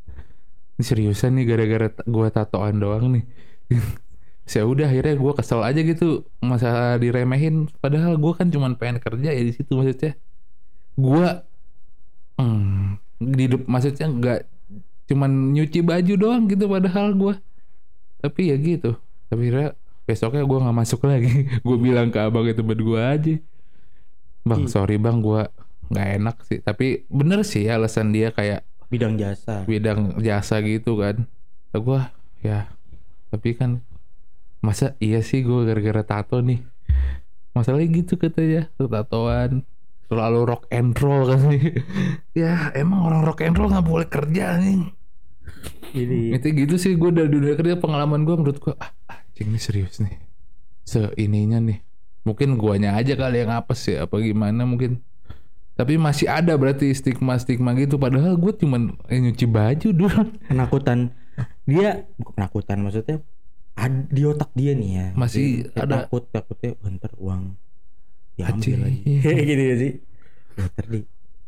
[0.81, 3.25] ini seriusan nih gara-gara gua tatoan doang nih
[4.51, 7.71] ya udah akhirnya gua kesel aja gitu masa diremehin.
[7.79, 10.19] Padahal gua kan cuman pengen kerja ya di situ maksudnya.
[10.99, 11.47] Gua
[12.37, 14.41] hmm, di maksudnya nggak
[15.11, 17.35] cuman nyuci baju doang gitu padahal gua.
[18.21, 18.99] Tapi ya gitu
[19.31, 21.47] tapi akhirnya besoknya gua nggak masuk lagi.
[21.65, 23.39] Gua bilang ke abang itu temen gua aja.
[24.43, 24.71] Bang Ih.
[24.73, 25.47] sorry bang gua
[25.87, 26.59] nggak enak sih.
[26.59, 29.63] Tapi bener sih alasan dia kayak bidang jasa.
[29.71, 31.31] bidang jasa gitu kan.
[31.71, 32.11] Gua
[32.43, 32.67] ya
[33.31, 33.81] tapi kan
[34.61, 36.61] masa iya sih gua gara-gara tato nih?
[37.57, 39.67] Masalahnya gitu katanya tatoan
[40.11, 41.55] terlalu rock and roll kan
[42.39, 44.91] ya emang orang rock and roll nggak boleh kerja nih
[45.95, 49.61] jadi itu gitu sih gue dari dunia kerja pengalaman gue menurut gue ah anjing ini
[49.61, 50.21] serius nih.
[50.85, 51.81] Se ininya nih.
[52.29, 55.01] Mungkin guanya aja kali yang apa sih apa gimana mungkin.
[55.81, 60.23] Tapi masih ada berarti stigma stigma gitu padahal gue cuman eh, nyuci baju dulu.
[60.45, 61.17] Penakutan
[61.71, 63.17] dia bukan penakutan maksudnya
[63.75, 67.43] ad- di otak dia nih ya Masih dia, dia ada- takut takutnya bentar uang
[68.35, 69.93] diambil lagi kayak gitu ya sih
[70.53, 71.01] bentar di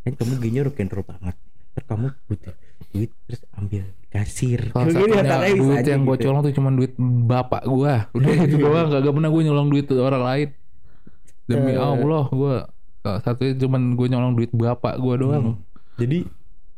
[0.03, 1.37] kan kamu gini rock and roll banget
[1.73, 2.55] ntar kamu butuh
[2.91, 6.25] duit terus ambil kasir Kayak gini, satunya duit yang gue gitu.
[6.27, 7.95] colong tuh cuma duit bapak gue.
[8.21, 8.93] Udah itu doang.
[8.93, 10.49] Gak, pernah gue nyolong duit orang lain.
[11.43, 11.81] Demi Eh.
[11.81, 12.55] Allah gue
[13.19, 15.45] satunya cuma gue nyolong duit bapak gue doang.
[15.49, 15.65] Hmm.
[15.97, 16.29] jadi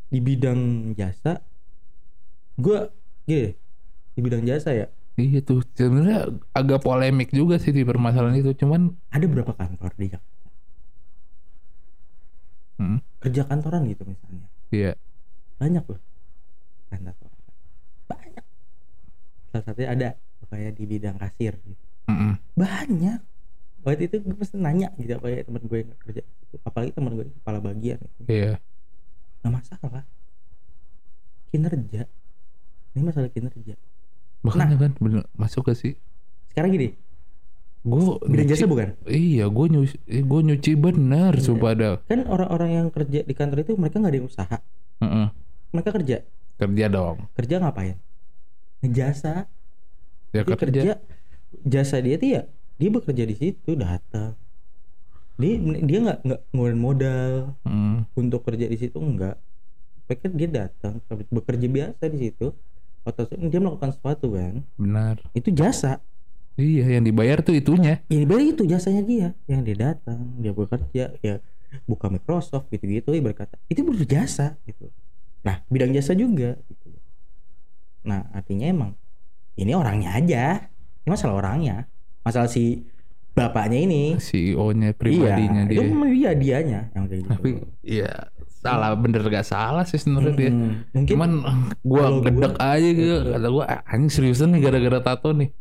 [0.06, 0.60] di bidang
[0.94, 1.42] jasa
[2.54, 2.78] gue
[3.24, 3.56] gini
[4.14, 4.86] di bidang jasa ya?
[5.14, 8.50] Iya tuh sebenarnya agak polemik juga sih di permasalahan itu.
[8.58, 10.48] Cuman ada berapa kantor di Jakarta
[12.82, 14.46] hmm, kerja kantoran gitu misalnya.
[14.74, 14.92] Iya.
[15.58, 16.00] Banyak loh.
[16.90, 17.30] Kantor
[18.10, 18.44] banyak.
[19.54, 20.08] Salah satunya ada
[20.50, 21.84] kayak di bidang kasir gitu.
[22.10, 22.36] Mm-mm.
[22.58, 23.20] banyak.
[23.84, 26.22] Waktu itu gue pasti nanya gitu kayak teman gue yang kerja
[26.64, 28.20] apalagi teman gue kepala bagian gitu.
[28.28, 28.52] iya.
[29.42, 30.04] Nggak masalah.
[31.54, 32.10] Kinerja
[32.94, 33.74] ini masalah kinerja
[34.40, 34.80] makanya Nah.
[34.80, 35.94] kan bener masuk ke sih.
[36.50, 36.90] sekarang gini
[37.82, 41.44] Gue bidang jasa bukan Iya, gue nyuci, gue nyuci bener, Iya.
[41.44, 41.90] sumpah ada.
[42.02, 44.56] kan orang-orang yang kerja di kantor itu mereka nggak ada yang usaha
[44.98, 45.26] Mm-mm.
[45.70, 46.16] mereka kerja
[46.54, 47.28] Kerja dong.
[47.34, 47.96] kerja ngapain
[48.80, 49.44] ngejasa
[50.30, 50.80] Ya dia kerja.
[50.80, 50.92] kerja
[51.62, 52.42] jasa dia tuh ya
[52.74, 54.32] dia bekerja di situ datang
[55.34, 58.06] dia dia nggak nggak ngeluarin modal Mm.
[58.14, 59.36] untuk kerja di situ enggak
[60.04, 60.94] mereka dia datang
[61.28, 62.48] bekerja biasa di situ
[63.04, 64.64] atau dia melakukan sesuatu kan?
[64.80, 65.20] Benar.
[65.36, 66.00] itu jasa.
[66.54, 68.00] Iya, yang dibayar tuh itunya.
[68.06, 69.28] ini berarti itu jasanya dia.
[69.50, 71.42] Yang dia datang dia bekerja ya
[71.84, 74.86] buka Microsoft gitu gitu ya berkata itu berjasa gitu.
[75.42, 76.94] Nah bidang jasa juga gitu.
[78.06, 78.90] Nah artinya emang
[79.58, 80.70] ini orangnya aja.
[81.02, 81.90] Ini masalah orangnya.
[82.22, 82.86] Masalah si
[83.34, 85.78] bapaknya ini CEO-nya pribadinya iya, dia.
[85.82, 87.50] itu dia dianya yang kayak gitu Tapi
[87.82, 88.12] iya
[88.64, 90.48] salah bener gak salah sih sebenarnya dia.
[90.48, 90.72] Mm-mm.
[90.90, 91.30] mungkin Cuman
[91.82, 93.14] gua gua- gedek aja gitu.
[93.28, 95.52] Kata gua "Ah, anjing seriusan nih gara-gara tato nih.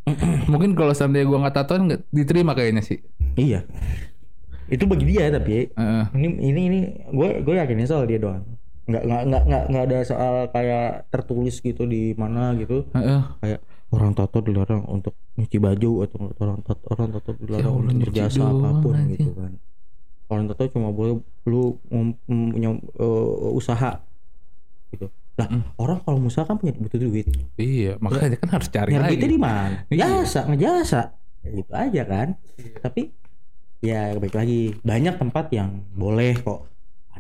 [0.48, 3.04] Mungkin kalau seandainya gua nggak tatoan nggak diterima kayaknya sih.
[3.36, 3.66] iya
[4.66, 6.04] itu bagi dia tapi Heeh.
[6.16, 8.42] ini ini ini gue gue yakinnya soal dia doang
[8.84, 13.22] nggak nggak nggak nggak ada soal kayak tertulis gitu di mana gitu Heeh.
[13.40, 13.60] kayak
[13.94, 18.42] orang tato dilarang untuk nyuci baju atau orang tato orang tato dilarang Ya untuk berjasa
[18.44, 19.22] apa pun anjing.
[19.22, 19.54] gitu kan
[20.26, 21.78] orang tato cuma boleh lu
[22.20, 24.02] punya eh, usaha
[24.90, 25.62] gitu lah Mm.
[25.78, 27.26] orang kalau usaha kan punya butuh duit
[27.56, 29.12] Iya, makanya kan harus cari nyari lagi.
[29.16, 30.06] duitnya di mana Iya.
[30.22, 31.02] jasa ngejasa
[31.42, 32.28] Ya gitu aja kan
[32.80, 33.02] tapi
[33.80, 36.70] ya baik lagi banyak tempat yang boleh kok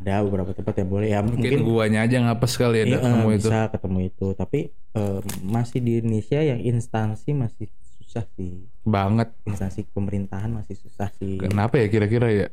[0.03, 3.27] ada beberapa tempat yang boleh ya Mungkin, mungkin, guanya aja ngapes kali ya Iya, ketemu
[3.31, 3.47] itu.
[3.47, 4.59] bisa ketemu itu tapi
[4.93, 7.65] eh, masih di Indonesia yang instansi masih
[7.97, 9.31] susah sih Banget.
[9.43, 12.47] instansi pemerintahan masih susah sih Kenapa ya kira-kira ya?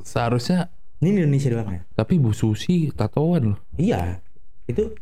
[0.00, 3.58] Seharusnya ini di Indonesia doang ya tapi Bu Susi tatoan loh.
[3.74, 4.20] iya
[4.64, 4.92] itu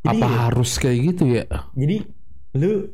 [0.00, 1.44] jadi, Apa harus kayak gitu ya?
[1.72, 2.04] jadi
[2.56, 2.88] lu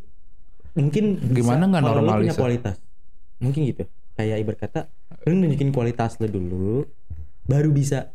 [0.72, 2.76] mungkin bisa Gimana nggak lu punya kualitas
[3.38, 4.80] mungkin gitu kayak ibarat kata
[5.26, 6.86] lu nunjukin kualitas lu dulu
[7.42, 8.14] baru bisa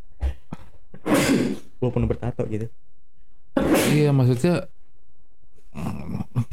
[1.79, 2.67] walaupun bertato gitu
[3.87, 4.67] Iya maksudnya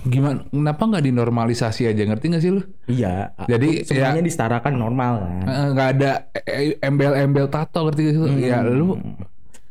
[0.05, 0.45] gimana?
[0.47, 2.03] Kenapa nggak dinormalisasi aja?
[2.03, 2.63] Ngerti nggak sih lu?
[2.87, 8.21] iya Jadi, semuanya disetarakan normal kan Eh, nggak ada eh, embel-embel tato ngerti gak sih?
[8.21, 8.29] lu?
[8.39, 8.69] Ya Hmm.
[8.71, 8.89] lu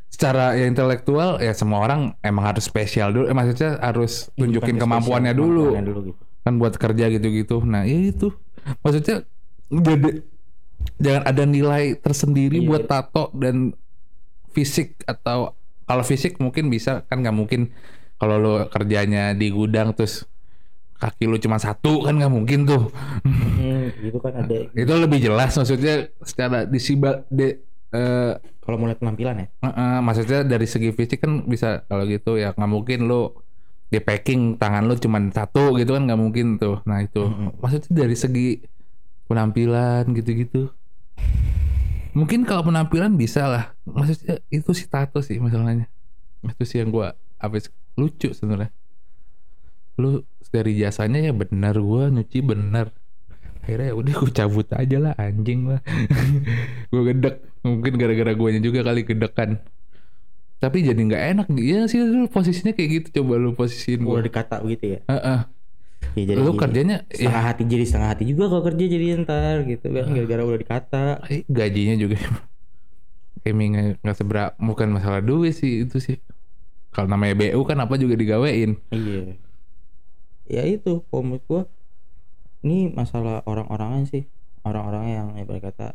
[0.10, 3.26] secara ya intelektual ya semua orang emang harus spesial dulu.
[3.26, 5.62] Eh, maksudnya harus tunjukin Bukan kemampuannya spesial, dulu.
[5.70, 6.22] kemampuannya dulu gitu.
[6.44, 7.58] kan buat kerja gitu-gitu.
[7.64, 8.28] Nah itu
[8.80, 9.26] maksudnya
[9.70, 10.10] jadi
[10.98, 12.68] jangan ada nilai tersendiri Iya.
[12.68, 13.74] buat tato dan
[14.54, 17.74] fisik atau kalau fisik mungkin bisa kan nggak mungkin
[18.16, 20.24] kalau lo kerjanya di gudang terus
[20.96, 22.88] kaki lu cuma satu kan nggak mungkin tuh.
[23.28, 24.56] Hmm, gitu kan ada.
[24.88, 27.60] Itu lebih jelas maksudnya secara disibal de,
[27.92, 29.48] eh, kalau mau lihat penampilan ya?
[29.52, 33.44] Eh, eh, maksudnya dari segi fisik kan bisa kalau gitu ya nggak mungkin lo
[33.92, 36.80] di packing tangan lu cuma satu gitu kan nggak mungkin tuh.
[36.88, 37.28] Nah itu.
[37.28, 37.60] Mm-mm.
[37.60, 38.64] maksudnya dari segi
[39.28, 40.72] penampilan gitu-gitu
[42.14, 43.66] mungkin kalau penampilan bisa lah.
[43.86, 45.90] Maksudnya itu si tato sih masalahnya.
[46.46, 48.72] Itu sih yang gua habis lucu sebenarnya.
[50.00, 52.94] Lu dari jasanya ya benar gua nyuci benar.
[53.64, 55.80] Akhirnya ya udah gue cabut aja lah anjing lah.
[56.92, 57.48] Gue gedek.
[57.64, 59.56] Mungkin gara-gara guanya juga kali gedekan.
[60.60, 61.48] Tapi jadi nggak enak.
[61.56, 63.24] Iya sih lu posisinya kayak gitu.
[63.24, 65.08] Coba lu posisiin gue dikata begitu ya.
[65.08, 65.40] Heeh.
[66.14, 69.56] Ya jadi lu kerjanya setengah ya hati jadi setengah hati juga kalau kerja jadi ntar
[69.66, 69.86] gitu.
[69.90, 71.06] Kan gara-gara udah dikata.
[71.32, 72.20] Eh, gajinya juga.
[73.44, 76.18] Kayak nggak nggak seberapa bukan masalah duit sih itu sih.
[76.94, 78.78] Kalau namanya BU kan apa juga digawein.
[78.94, 79.36] Iya.
[80.48, 81.62] Ya itu kalau menurut gua
[82.64, 84.24] ini masalah orang-orangnya sih.
[84.64, 85.88] Orang-orang yang ibarat kata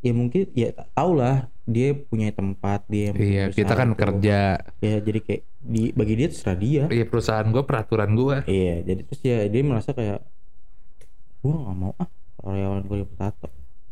[0.00, 4.00] ya mungkin ya tau lah dia punya tempat dia iya kita kan itu.
[4.00, 4.58] kerja.
[4.80, 6.84] Ya jadi kayak di bagi dia terserah dia.
[6.88, 10.24] Iya perusahaan gue peraturan gue iya jadi terus ya dia merasa kayak
[11.40, 12.08] gua nggak mau ah
[12.40, 13.48] karyawan gue yang tato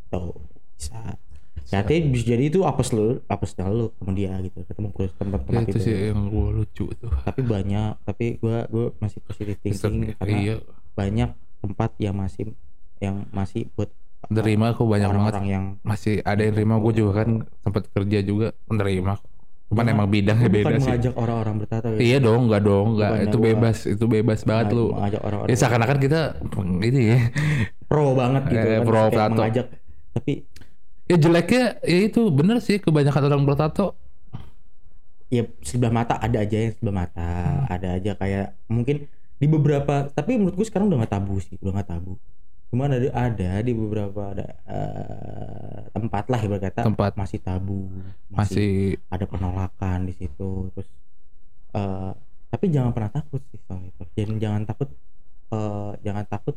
[0.09, 0.41] tuh
[0.75, 1.17] bisa.
[1.69, 2.25] Ya bisa.
[2.25, 5.79] jadi itu apes lu apesnya lu ketemu dia gitu ketemu ke Ya, tempat-tempat itu itu
[5.85, 7.13] sih yang gue lucu tuh.
[7.29, 10.57] Tapi banyak tapi gua gua masih positive thinking karena iya.
[10.97, 12.57] banyak tempat yang masih
[12.99, 13.93] yang masih buat
[14.29, 15.33] nerima aku banyak banget.
[15.33, 19.15] Orang-orang yang masih ada yang terima gue juga kan sempat kerja juga menerima
[19.69, 20.85] cuman Jangan- emang bidangnya beda bukan sih.
[20.87, 21.99] mengajak orang-orang bertato ya?
[21.99, 23.11] Iya dong nggak dong nggak.
[23.23, 24.87] Itu gua- bebas itu bebas banget lu.
[24.91, 26.21] mengajak orang-orang ya seakan-akan kita
[26.83, 27.19] ini ya.
[27.85, 29.33] Pro banget gitu Eh, kan pro tato.
[29.39, 29.67] mengajak.
[30.11, 30.33] Tapi
[31.05, 33.93] ya jeleknya ya itu bener sih kebanyakan orang bertato
[35.29, 37.29] ya sebelah mata ada aja yang sebelah mata.
[37.29, 37.65] Hmm.
[37.69, 39.05] ada aja kayak mungkin
[39.37, 42.17] di beberapa tapi menurut gue sekarang udah nggak tabu sih udah nggak tabu
[42.69, 47.17] cuman ada ada di beberapa ada eh, tempat lah ibarat kata Tempat.
[47.17, 47.89] masih tabu
[48.29, 50.89] masih ada penolakan di situ terus
[51.73, 52.13] eh
[52.49, 54.89] tapi jangan pernah takut sih soal itu jangan jangan takut
[55.49, 56.57] eh jangan takut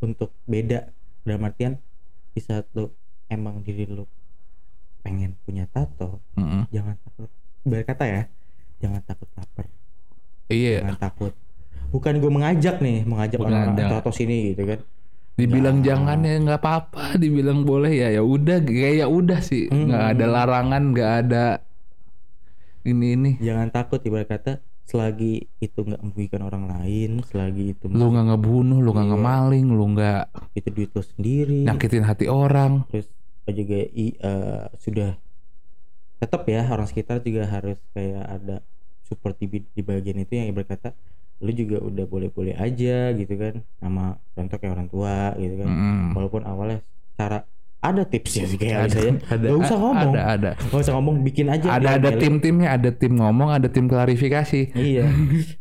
[0.00, 0.88] untuk beda
[1.28, 1.76] dalam artian
[2.32, 2.88] di saat lu
[3.28, 4.08] emang diri lu
[5.04, 6.68] pengen punya tato Mm-mm.
[6.72, 7.28] jangan takut
[7.68, 8.22] berkata ya
[8.80, 9.66] jangan takut lapar
[10.48, 11.32] iya jangan takut
[11.92, 14.00] bukan gue mengajak nih mengajak orang ada.
[14.00, 14.80] tato sini gitu kan
[15.38, 16.18] dibilang Jangan.
[16.18, 20.12] jangan ya nggak apa-apa dibilang boleh ya ya udah kayak ya udah sih nggak Hmm.
[20.12, 21.46] ada larangan nggak ada
[22.82, 28.08] ini ini jangan takut ibarat kata selagi itu nggak merugikan orang lain selagi itu lu
[28.08, 29.14] nggak ngebunuh lu nggak Iya.
[29.14, 30.22] ngemaling lu nggak
[30.54, 33.06] itu duit lo sendiri nyakitin hati orang terus
[33.46, 35.16] juga i- eh, sudah
[36.18, 38.56] tetap ya orang sekitar juga harus kayak ada
[39.04, 40.92] support di, di bagian itu yang berkata
[41.38, 45.68] lu juga udah boleh-boleh aja gitu kan sama contoh kayak orang tua gitu kan.
[45.70, 46.02] Mm-mm.
[46.18, 46.82] walaupun awalnya
[47.14, 47.46] cara
[47.78, 50.12] ada tips ya sih kayak ada ada usah ngomong.
[50.18, 50.50] ada ada.
[50.58, 54.74] Nggak usah ngomong bikin aja ada ada tim-timnya ada tim ngomong ada tim klarifikasi.
[54.74, 55.06] Iya.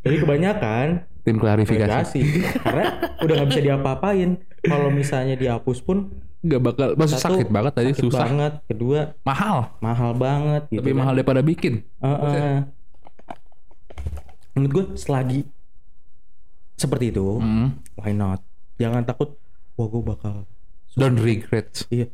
[0.02, 1.86] Jadi kebanyakan tim klarifikasi.
[1.86, 2.22] klarifikasi.
[2.66, 2.86] Karena
[3.22, 4.30] udah nggak bisa diapa-apain.
[4.66, 6.10] Kalau misalnya dihapus pun
[6.42, 8.26] nggak bakal Satu, sakit banget tadi sakit susah.
[8.26, 8.54] banget.
[8.66, 9.78] Kedua mahal.
[9.78, 11.00] mahal banget gitu lebih kan.
[11.06, 11.86] mahal daripada bikin.
[12.02, 12.66] Heeh.
[14.58, 15.46] menurut gue selagi
[16.78, 17.42] seperti itu.
[17.42, 17.82] Mm.
[17.98, 18.40] why not?
[18.78, 19.36] Jangan takut
[19.76, 20.34] wah gue bakal
[20.94, 21.90] don't regret.
[21.90, 22.08] Iya.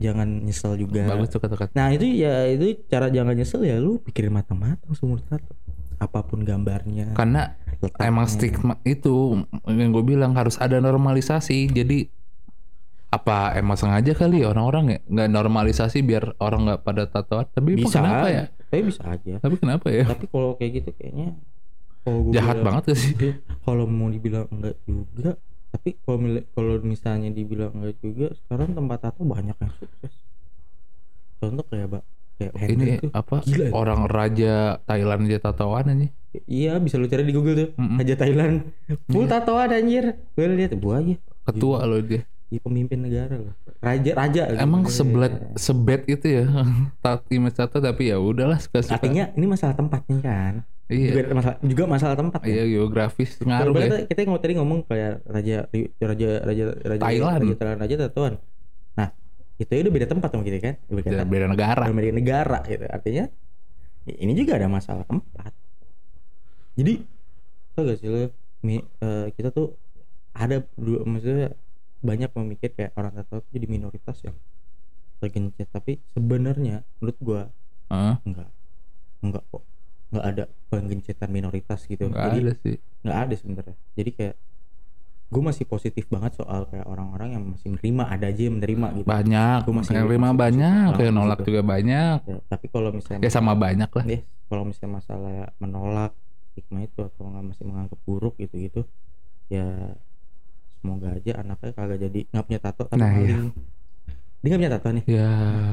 [0.00, 1.04] Jangan nyesel juga.
[1.08, 1.72] Bagus tuh kata-kata.
[1.76, 5.52] Nah itu ya itu cara jangan nyesel ya lu pikirin matang-matang seumur satu
[5.94, 8.08] apa pun gambarnya karena letaknya.
[8.10, 11.68] emang stigma itu yang gue bilang harus ada normalisasi.
[11.72, 12.08] Jadi
[13.12, 14.98] apa emang sengaja kali ya orang-orang ya?
[15.04, 17.46] Nggak normalisasi biar orang nggak pada tatoan.
[17.52, 18.44] Tapi bisa kenapa ya?
[18.74, 19.34] tapi bisa aja.
[19.38, 20.04] Tapi kenapa ya?
[20.08, 21.38] Tapi kalau kayak gitu kayaknya
[22.30, 23.12] jahat bilang- banget gak sih?
[23.62, 25.30] kalau mau dibilang enggak juga
[25.70, 30.14] tapi kalau kalau misalnya dibilang enggak juga sekarang tempat tato banyak yang sukses.
[31.38, 32.02] Contoh kayak mbak
[32.34, 33.10] kayak ini tuh.
[33.10, 33.70] apa Gila ya.
[33.70, 36.08] orang raja Thailand aja tatoan aja
[36.50, 37.68] iya bisa lu cari di Google tuh.
[37.78, 37.98] Mm-mm.
[37.98, 38.54] Raja Thailand.
[39.06, 40.18] Full tatoan anjir.
[40.34, 41.14] Gue lihat buah aja.
[41.46, 42.26] Ketua loh dia.
[42.50, 43.54] Di pemimpin negara loh.
[43.78, 45.02] Raja raja emang gitu.
[45.02, 46.44] sebet sebet itu ya.
[46.98, 50.54] Tato image tato tapi ya udahlah suka suka artinya ini masalah tempat nih kan
[50.92, 51.10] iya.
[51.14, 52.64] Juga masalah juga masalah tempat iya ya.
[52.76, 53.80] geografis ngaruh ya.
[53.84, 55.56] kita, kita ngomong tadi ngomong kayak raja
[56.00, 57.40] raja raja raja Thailand.
[57.42, 58.34] raja Thailand raja tatoan
[58.98, 59.08] nah
[59.54, 60.74] itu udah beda tempat sama kita kan?
[60.90, 61.24] Beda, kata.
[61.30, 61.82] beda negara.
[61.94, 62.84] Beda negara gitu.
[62.90, 63.24] Artinya
[64.08, 65.52] ya ini juga ada masalah tempat.
[66.74, 66.92] Jadi
[67.74, 68.20] tau gak sih lo
[68.66, 69.66] mi- eh, kita tuh
[70.34, 71.54] ada dua maksudnya
[72.08, 74.36] banyak memikir kayak orang tato tuh jadi minoritas yang
[75.22, 77.42] tergencet tapi sebenarnya menurut gua
[77.90, 78.50] Heeh, enggak.
[79.24, 79.62] Enggak kok
[80.14, 82.06] enggak ada penggencetan minoritas gitu.
[82.06, 82.76] Nggak jadi ada sih.
[83.02, 83.76] nggak ada sebenarnya.
[83.92, 84.36] Jadi kayak
[85.24, 89.06] gue masih positif banget soal kayak orang-orang yang masih menerima ada aja yang menerima gitu.
[89.06, 91.46] Banyak Gua masih- yang masih- banyak yang masih nolak gitu.
[91.50, 92.18] juga banyak.
[92.22, 94.04] Ya, tapi kalau misalnya ya sama banyak lah.
[94.06, 96.12] Deh kalau misalnya masalah menolak
[96.48, 98.80] stigma itu atau nggak masih menganggap buruk gitu gitu
[99.44, 99.66] ya
[100.78, 103.34] semoga aja anaknya kagak jadi nggak punya tato tapi Nah, iya.
[103.34, 103.50] maling.
[104.38, 105.04] Dia nggak punya tato nih.
[105.08, 105.30] Ya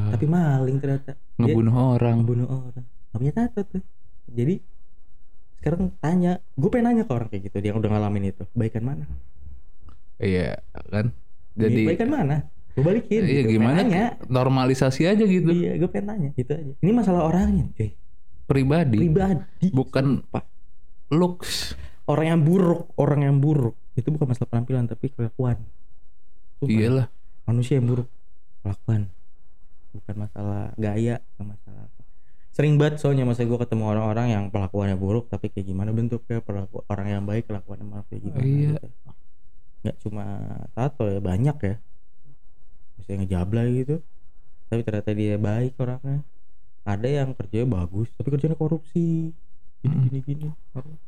[0.10, 1.12] tapi maling ternyata.
[1.14, 2.18] Dia ngebunuh orang.
[2.24, 2.86] ngebunuh orang.
[2.88, 3.82] Nggak punya tato tuh
[4.30, 4.62] jadi
[5.62, 8.82] sekarang tanya gue pengen nanya ke orang kayak gitu dia yang udah ngalamin itu baikan
[8.82, 9.06] mana
[10.18, 10.58] iya
[10.90, 11.14] kan
[11.54, 12.36] jadi jadi baikan mana
[12.72, 13.62] gue balikin iya gitu.
[13.62, 14.06] gimana nanya.
[14.26, 17.94] normalisasi aja gitu iya gue pengen nanya itu aja ini masalah orangnya cuy
[18.50, 20.44] pribadi pribadi bukan Sumpah.
[21.14, 21.78] looks
[22.10, 25.62] orang yang buruk orang yang buruk itu bukan masalah penampilan tapi kelakuan
[26.58, 26.74] Sumpah.
[26.74, 27.08] iyalah
[27.46, 28.10] manusia yang buruk
[28.66, 29.14] kelakuan
[29.92, 31.71] bukan masalah gaya bukan masalah.
[32.52, 36.84] Sering banget soalnya masa gue ketemu orang-orang yang pelakuannya buruk tapi kayak gimana bentuknya perlaku
[36.86, 38.76] orang yang baik kelakuannya malah kayak gimana Iya.
[38.76, 38.88] gitu.
[39.82, 40.26] nggak cuma
[40.72, 41.76] tato ya banyak ya.
[42.96, 43.96] Misalnya ngejablay gitu.
[44.68, 46.22] Tapi ternyata dia baik orangnya.
[46.84, 49.34] Ada yang kerjanya bagus tapi kerjanya korupsi.
[49.82, 50.04] Gini Hmm.
[50.06, 50.46] gini gini.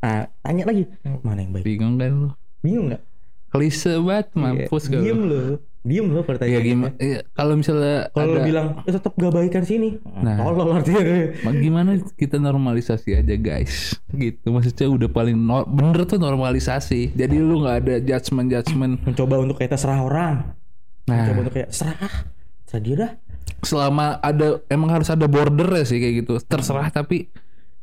[0.01, 0.89] Ah tanya lagi
[1.21, 1.63] mana yang baik?
[1.63, 2.29] bingung kan lu.
[2.60, 3.03] Bingung nggak
[3.54, 5.38] klise banget mampus Iya, gak diem lu.
[5.38, 6.96] Lo diem lo kalau ya gimana?
[6.96, 10.00] Iya, kalau misalnya kalau ada- bilang eh, tetap gak baikan sini?
[10.02, 10.39] Nah.
[10.39, 11.04] tolol artinya.
[11.44, 14.00] Ma- gimana kita normalisasi aja guys?
[14.10, 17.13] Gitu maksudnya udah paling nor- bener tuh normalisasi.
[17.13, 20.56] Jadi lu nggak ada judgement judgement mencoba untuk kayak terserah orang.
[21.06, 21.16] Nah.
[21.22, 22.00] Mencoba untuk kayak serah
[22.63, 23.12] serah dia dah.
[23.60, 26.39] Selama ada emang harus ada border ya sih kayak gitu.
[26.42, 27.28] Terserah tapi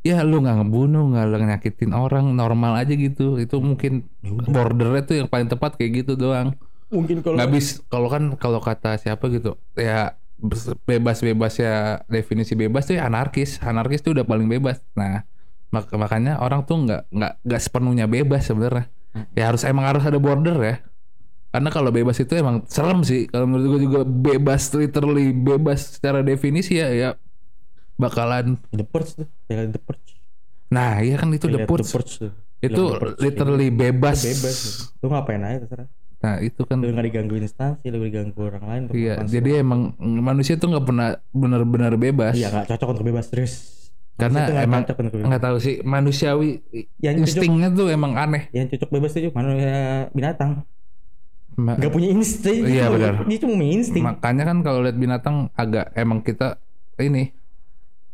[0.01, 3.37] ya lu nggak ngebunuh nggak nyakitin orang normal aja gitu.
[3.37, 4.09] Itu mungkin
[4.49, 6.57] bordernya tuh yang paling tepat kayak gitu doang.
[6.91, 10.19] Mungkin kalau nggak bis kalau kan kalau kata siapa gitu ya
[10.89, 13.61] bebas bebas ya definisi bebas tuh ya anarkis.
[13.61, 14.81] Anarkis tuh udah paling bebas.
[14.97, 15.23] Nah
[15.71, 18.89] mak- makanya orang tuh nggak nggak nggak sepenuhnya bebas sebenarnya.
[19.37, 20.77] Ya harus emang harus ada border ya.
[21.51, 23.27] Karena kalau bebas itu emang serem sih.
[23.27, 27.09] Kalau menurut gue juga bebas literally bebas secara definisi ya ya
[28.01, 30.17] bakalan the purge tuh the purge
[30.69, 31.87] nah iya kan itu the purge
[32.17, 33.19] tuh itu The Purge.
[33.21, 34.57] literally bebas bebas
[34.97, 35.89] lu ngapain aja terserah
[36.21, 40.55] nah itu kan lu nggak diganggu instansi lu diganggu orang lain Iya, jadi emang manusia
[40.55, 42.37] tuh nggak pernah benar-benar bebas.
[42.37, 43.53] Iya nggak cocok untuk bebas terus.
[44.15, 46.61] Karena nggak emang cocok nggak tahu sih manusiawi
[47.01, 48.53] Yang cocok, instingnya tuh emang aneh.
[48.53, 49.73] yang cocok bebas itu manusia
[50.13, 50.51] binatang.
[51.57, 52.61] Ma- Nggak punya insting.
[52.63, 53.25] Iya, benar.
[53.25, 54.03] Dia cuma punya insting.
[54.05, 56.61] makanya kan kalau lihat binatang agak emang kita
[56.99, 57.33] ini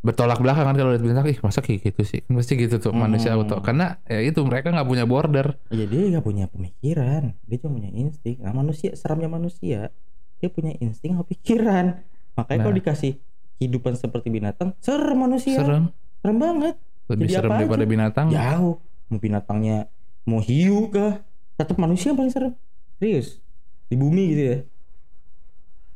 [0.06, 3.34] bertolak belakang kan kalau lihat binatang ih masa kayak gitu sih pasti gitu tuh manusia
[3.34, 3.42] Hmm.
[3.42, 7.34] auto karena ya itu mereka nggak punya border Iya dia nggak punya pemikiran.
[7.42, 8.38] Dia cuma punya insting.
[8.38, 9.90] Nah manusia seramnya manusia
[10.36, 12.06] dia punya insting sama pikiran.
[12.34, 12.80] Makanya kalau Nah.
[12.80, 13.12] dikasih
[13.56, 15.58] kehidupan seperti binatang, serem manusia.
[15.58, 15.90] serem
[16.20, 16.74] Serem banget.
[17.06, 17.90] lebih Jadi serem apa daripada aja?
[17.90, 18.76] binatang Jauh.
[19.06, 19.78] Mau binatangnya
[20.22, 21.22] mau hiu kah?
[21.56, 22.52] Tetap manusia yang paling serem.
[22.96, 23.40] Serius.
[23.86, 24.58] Di bumi gitu ya.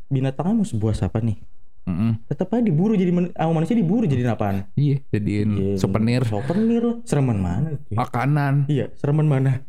[0.08, 1.38] Binatangnya mau sebuah apa nih?
[1.82, 2.12] Mm-mm.
[2.26, 4.68] Tetap aja diburu jadi man- sama manusia diburu jadi apaan?
[4.74, 6.96] iya jadiin Iya, souvenir Souvenir loh.
[7.02, 7.68] Sereman mana?
[7.72, 7.96] ya?
[7.96, 9.64] makanan Iya, sereman mana?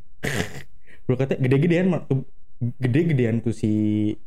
[1.03, 2.05] Bro kata gede-gedean ma-
[2.77, 3.71] gede-gedean tuh si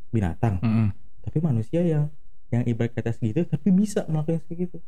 [0.09, 0.59] binatang.
[0.59, 0.89] Mm-mm.
[1.21, 2.11] Tapi manusia yang
[2.49, 4.79] yang ibarat kata segitu tapi bisa melakukan segitu.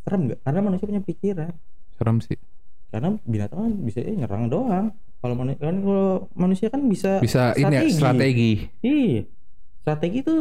[0.00, 0.40] Serem nggak?
[0.40, 1.52] Karena manusia punya pikiran.
[1.92, 2.36] serem sih
[2.86, 4.86] Karena binatang kan bisa eh, nyerang doang.
[5.16, 9.22] Kalau manusia kan kalau manusia kan bisa bisa ini ya strategi Iya.
[9.78, 10.34] Strategi itu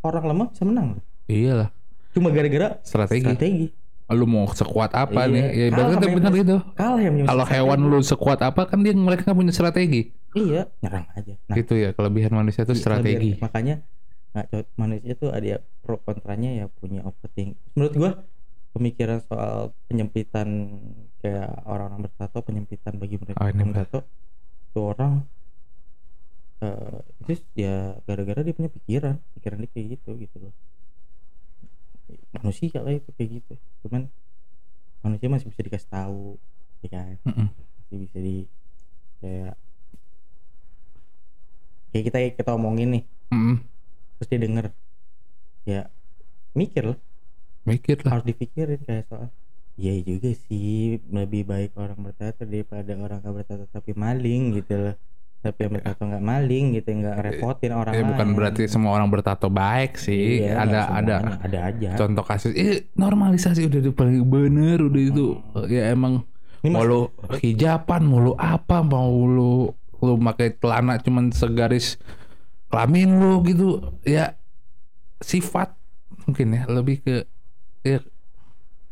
[0.00, 0.88] orang lemah bisa menang.
[1.26, 1.68] Iyalah.
[2.12, 3.24] Cuma gara-gara strategi.
[3.26, 3.66] strategi.
[4.14, 5.32] lu mau sekuat apa Iya.
[5.32, 6.56] nih ya berarti benar gitu.
[6.76, 10.12] Kalau hewan lu sekuat apa kan dia mereka nggak punya strategi.
[10.36, 11.34] Iya, nyerang aja.
[11.48, 13.32] Nah, gitu ya kelebihan manusia itu Iya, strategi.
[13.34, 13.42] kelebihan.
[13.42, 13.74] makanya
[14.34, 17.56] cocok manusia tuh ada ya pro kontranya ya punya overthink.
[17.74, 18.10] Menurut gua
[18.76, 20.48] pemikiran soal penyempitan
[21.18, 23.98] kayak orang-orang bertato penyempitan bagi mereka Oh, bertato
[24.68, 25.12] itu orang
[26.60, 29.16] eh itu ya gara-gara dia punya pikiran.
[29.34, 30.52] Pikiran dia kayak gitu gitu loh
[32.34, 33.52] manusia lah itu kayak gitu.
[33.86, 34.08] Cuman
[35.04, 36.36] manusia masih bisa dikasih tahu
[36.84, 37.16] ya kan?
[37.24, 38.36] Masih bisa di
[39.20, 39.54] kayak
[41.90, 43.04] kayak kita kita omongin nih.
[43.32, 43.56] Mm-mm.
[44.18, 44.64] terus dia denger.
[45.66, 45.82] Ya
[46.54, 46.98] mikir lah.
[47.66, 48.18] Mikir lah.
[48.18, 49.28] Harus dipikirin kayak soal
[49.74, 54.94] iya juga sih lebih baik orang bertato daripada orang nggak bertato tapi maling gitu loh
[55.44, 58.36] tapi bertato nggak maling gitu nggak repotin orang ya bukan lain.
[58.40, 60.40] berarti semua orang bertato baik sih.
[60.40, 62.00] Iya, ada ada ada aja.
[62.00, 65.36] contoh kasus eh normalisasi udah itu paling bener udah itu.
[65.68, 66.24] Ya emang
[66.64, 67.12] Ini mau lu
[67.44, 69.68] hijapan mau lu apa mau lu
[70.00, 72.00] lu pakai celana cuman segaris
[72.72, 73.84] kelamin lu gitu.
[74.08, 74.40] Ya
[75.20, 75.76] sifat
[76.24, 77.28] mungkin ya lebih ke
[77.84, 78.00] ya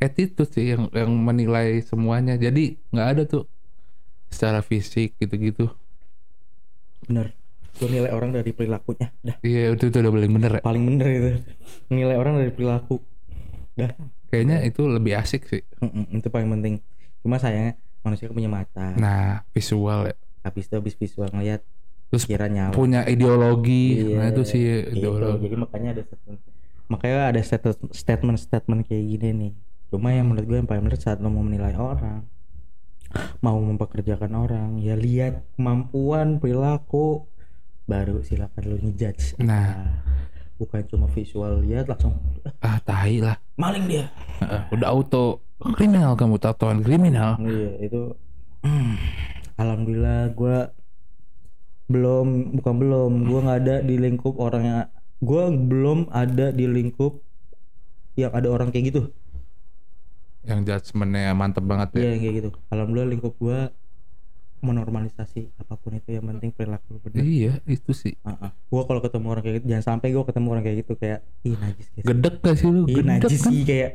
[0.05, 2.37] attitude sih yang yang menilai semuanya.
[2.37, 3.49] Jadi nggak ada tuh
[4.29, 5.73] secara fisik gitu-gitu
[7.07, 7.27] bener.
[7.77, 9.09] Gue nilai orang dari perilakunya.
[9.25, 9.37] Dah.
[9.41, 10.63] Iya itu, itu udah paling bener ya.
[10.63, 11.31] Paling bener itu.
[11.89, 13.01] Nilai orang dari perilaku.
[13.75, 13.91] Dah.
[14.29, 15.63] Kayaknya itu lebih asik sih.
[15.81, 16.75] Mm-mm, itu paling penting.
[17.25, 18.93] Cuma sayangnya manusia punya mata.
[18.99, 20.17] Nah visual ya.
[20.43, 21.63] Habis itu habis visual ngeliat
[22.13, 22.77] terus kira nyawa.
[22.77, 24.05] punya ideologi.
[24.05, 25.17] Iya, nah itu sih gitu.
[25.17, 25.49] ideologi.
[25.49, 26.39] Jadi makanya ada statement
[26.93, 27.41] makanya ada
[27.97, 29.53] statement statement kayak gini nih.
[29.89, 32.29] Cuma yang menurut gue yang paling benar saat lo mau menilai orang
[33.45, 37.27] mau mempekerjakan orang ya lihat kemampuan perilaku.
[37.87, 39.37] Baru silakan lo ngejudge.
[39.43, 40.05] Nah.
[40.63, 42.15] bukan cuma visual lihat langsung.
[42.63, 43.35] "Ah, ah tahi lah.
[43.59, 44.07] Maling dia.
[44.39, 47.35] Heeh, udah auto kriminal kamu tatoan kriminal.
[47.43, 48.15] Iya itu
[49.59, 50.59] alhamdulillah gue
[51.91, 54.79] belum bukan belum gue nggak ada di lingkup orang yang
[55.23, 57.21] gue belum ada di lingkup
[58.17, 59.03] yang ada orang kayak gitu
[60.43, 62.01] yang judgementnya mantep banget ya.
[62.03, 62.49] Iya kayak gitu.
[62.75, 63.59] Alhamdulillah lingkup gue
[64.63, 68.15] menormalisasi apa pun itu yang penting perilaku lu bener iya itu sih.
[68.71, 71.55] Gue kalau ketemu orang kayak gitu jangan sampai gue ketemu orang kayak gitu kayak ih
[71.59, 72.05] najis guys.
[72.07, 72.83] Gedek gak sih lu?
[72.87, 73.51] Ih najis kan?
[73.51, 73.91] sih kayak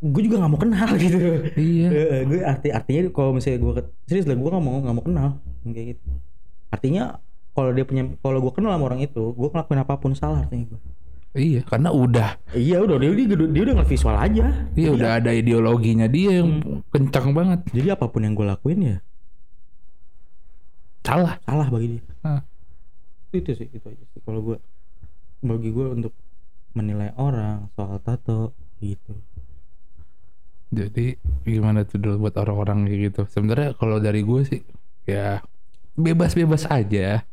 [0.00, 1.18] gue juga nggak mau kenal gitu.
[1.60, 1.88] Iya.
[2.24, 3.72] Gue arti artinya kalau misalnya gue
[4.08, 5.28] serius lah gue nggak mau nggak mau kenal
[5.68, 6.08] kayak gitu.
[6.72, 7.02] Artinya
[7.52, 10.72] kalau dia punya kalau gue kenal sama orang itu gue ngelakuin apa pun salah artinya
[10.72, 10.80] gue
[11.30, 15.10] Iya, karena udah iya udah dia dia, dia udah ngeliat visual aja Iya Jadi udah
[15.14, 17.62] ada ideologinya dia yang kencang banget.
[17.70, 18.96] jadi apa pun yang gue lakuin ya
[21.00, 21.38] Salah.
[21.42, 22.40] salah bagi dia Hah.
[23.30, 24.56] itu sih itu aja sih kalau gue
[25.40, 26.12] bagi gue untuk
[26.70, 29.14] menilai orang soal tato gitu
[30.70, 33.20] Jadi gimana tuh dulu buat orang-orang kayak gitu?
[33.26, 34.62] Sebenarnya kalau dari gue sih
[35.02, 35.42] ya
[35.98, 37.26] bebas-bebas aja.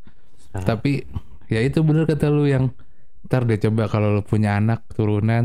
[0.50, 1.06] Nah, Tapi
[1.46, 2.74] ya itu bener kata lu yang
[3.28, 5.44] ntar deh coba kalau lu punya anak turunan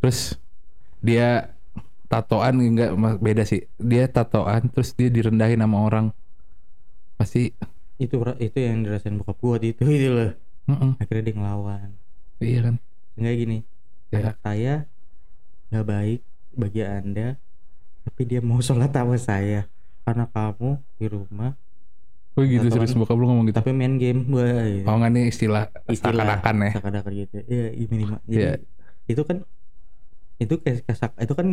[0.00, 0.18] terus
[1.06, 1.52] dia
[2.12, 2.90] tatoan enggak
[3.26, 3.60] beda sih.
[3.90, 6.06] Dia tatoan terus dia direndahin sama orang.
[7.18, 7.54] Pasti
[8.02, 8.14] itu
[8.46, 10.30] itu yang dirasain bokap waktu itu itu loh
[10.70, 11.90] mm-mm, akhirnya dia ngelawan
[12.44, 12.74] iya kan.
[13.18, 13.56] enggak gini
[14.12, 14.18] Ya.
[14.22, 14.70] anak saya
[15.68, 16.18] nggak baik
[16.60, 17.22] bagi anda
[18.04, 19.58] tapi dia mau sholat sama saya
[20.04, 20.70] karena kamu
[21.00, 21.50] di rumah
[22.34, 23.56] Oh gitu serius bokap lu ngomong gitu.
[23.62, 24.86] tapi main game wah gitu.
[24.90, 26.12] Oh nggak nih istilah, Istilah.
[26.18, 26.70] seakan-akan ya.
[26.74, 28.52] seakan-akan gitu iya iya, minimal jadi Iya.
[29.06, 29.36] itu kan
[30.42, 31.48] itu kayak kayak- itu kan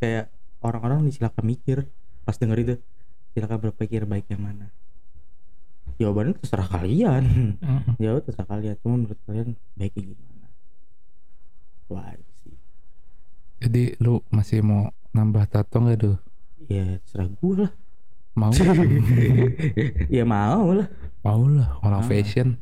[0.00, 0.24] kayak
[0.64, 1.78] orang-orang disilakan mikir
[2.24, 2.74] pas denger itu
[3.32, 4.72] silakan berpikir baik yang mana
[6.00, 7.22] jawabannya terserah kalian
[7.60, 7.94] Mm-mm.
[8.00, 10.46] jawab terserah kalian cuma menurut kalian baiknya gimana
[11.86, 12.56] wah itu sih
[13.62, 16.16] Jadi lu masih mau nambah tato nggak tuh?
[16.66, 17.72] ya terserah gue lah
[18.32, 18.48] Mau?
[20.08, 20.88] ya mau lah
[21.20, 22.06] mau lah orang Ah.
[22.06, 22.56] fashion.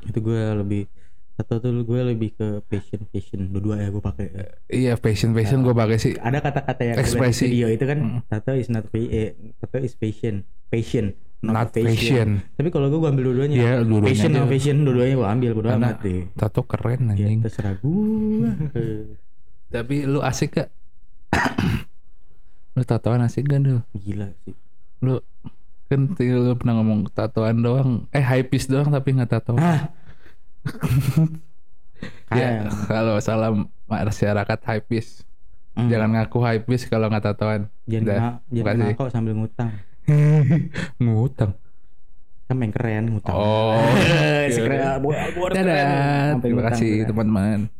[0.00, 0.88] itu gue lebih
[1.36, 4.26] atau tuh gue lebih ke passion passion dua-dua ya gue pakai
[4.66, 6.12] Iya fashion fashion gue pakai sih.
[6.14, 7.46] ada kata-kata yang Ekspresi.
[7.46, 8.20] video itu kan Mm.
[8.26, 12.44] tato is not eh, tato is passion passion Not fashion.
[12.52, 14.36] tapi kalau gue gue ambil dua-duanya dua-duanya passion aja.
[14.36, 17.38] sama fashion dua-duanya gue ambil gue amat deh tato keren ya, anjing.
[17.40, 18.50] terserah gue
[19.70, 20.68] Tapi lu asik gak?
[22.74, 23.80] lu tatoan asik gak dulu?
[23.94, 24.52] gila sih
[25.00, 25.20] Lu
[25.88, 29.56] kan lu pernah ngomong tatoan doang, eh high piece doang tapi nggak tato.
[29.56, 29.90] ah
[32.30, 35.26] ya kalau salam masyarakat high piece,
[35.70, 35.86] Hmm.
[35.86, 37.70] jangan ngaku high piece kalau nggak tatoan.
[37.86, 38.18] jangan Udah,
[38.50, 39.70] jangan ngaco sambil ngutang
[41.02, 41.52] Ngutang.
[42.46, 43.78] kan main keren ngutang Oh.
[43.78, 45.14] gua gua
[45.46, 46.32] harus keren.
[46.42, 47.70] Terima kasih teman-teman.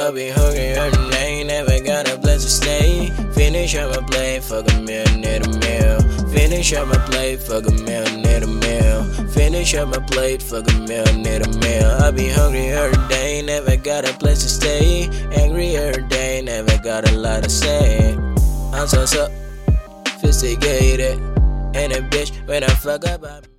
[0.00, 3.10] I've been hungry all night, never got a place to stay.
[3.34, 6.00] Finish up my plate, fuck a meal, need a meal.
[6.30, 9.04] Finish up my plate, fuck a meal, need a meal.
[9.28, 11.90] Finish up my plate, fuck a meal, need a meal.
[12.00, 15.10] I've been hungry every day, never got a place to stay.
[15.32, 18.16] Angry every day, never got a lot to say.
[18.72, 21.20] I'm so sophisticated,
[21.74, 23.22] and a bitch when I fuck up.
[23.22, 23.49] I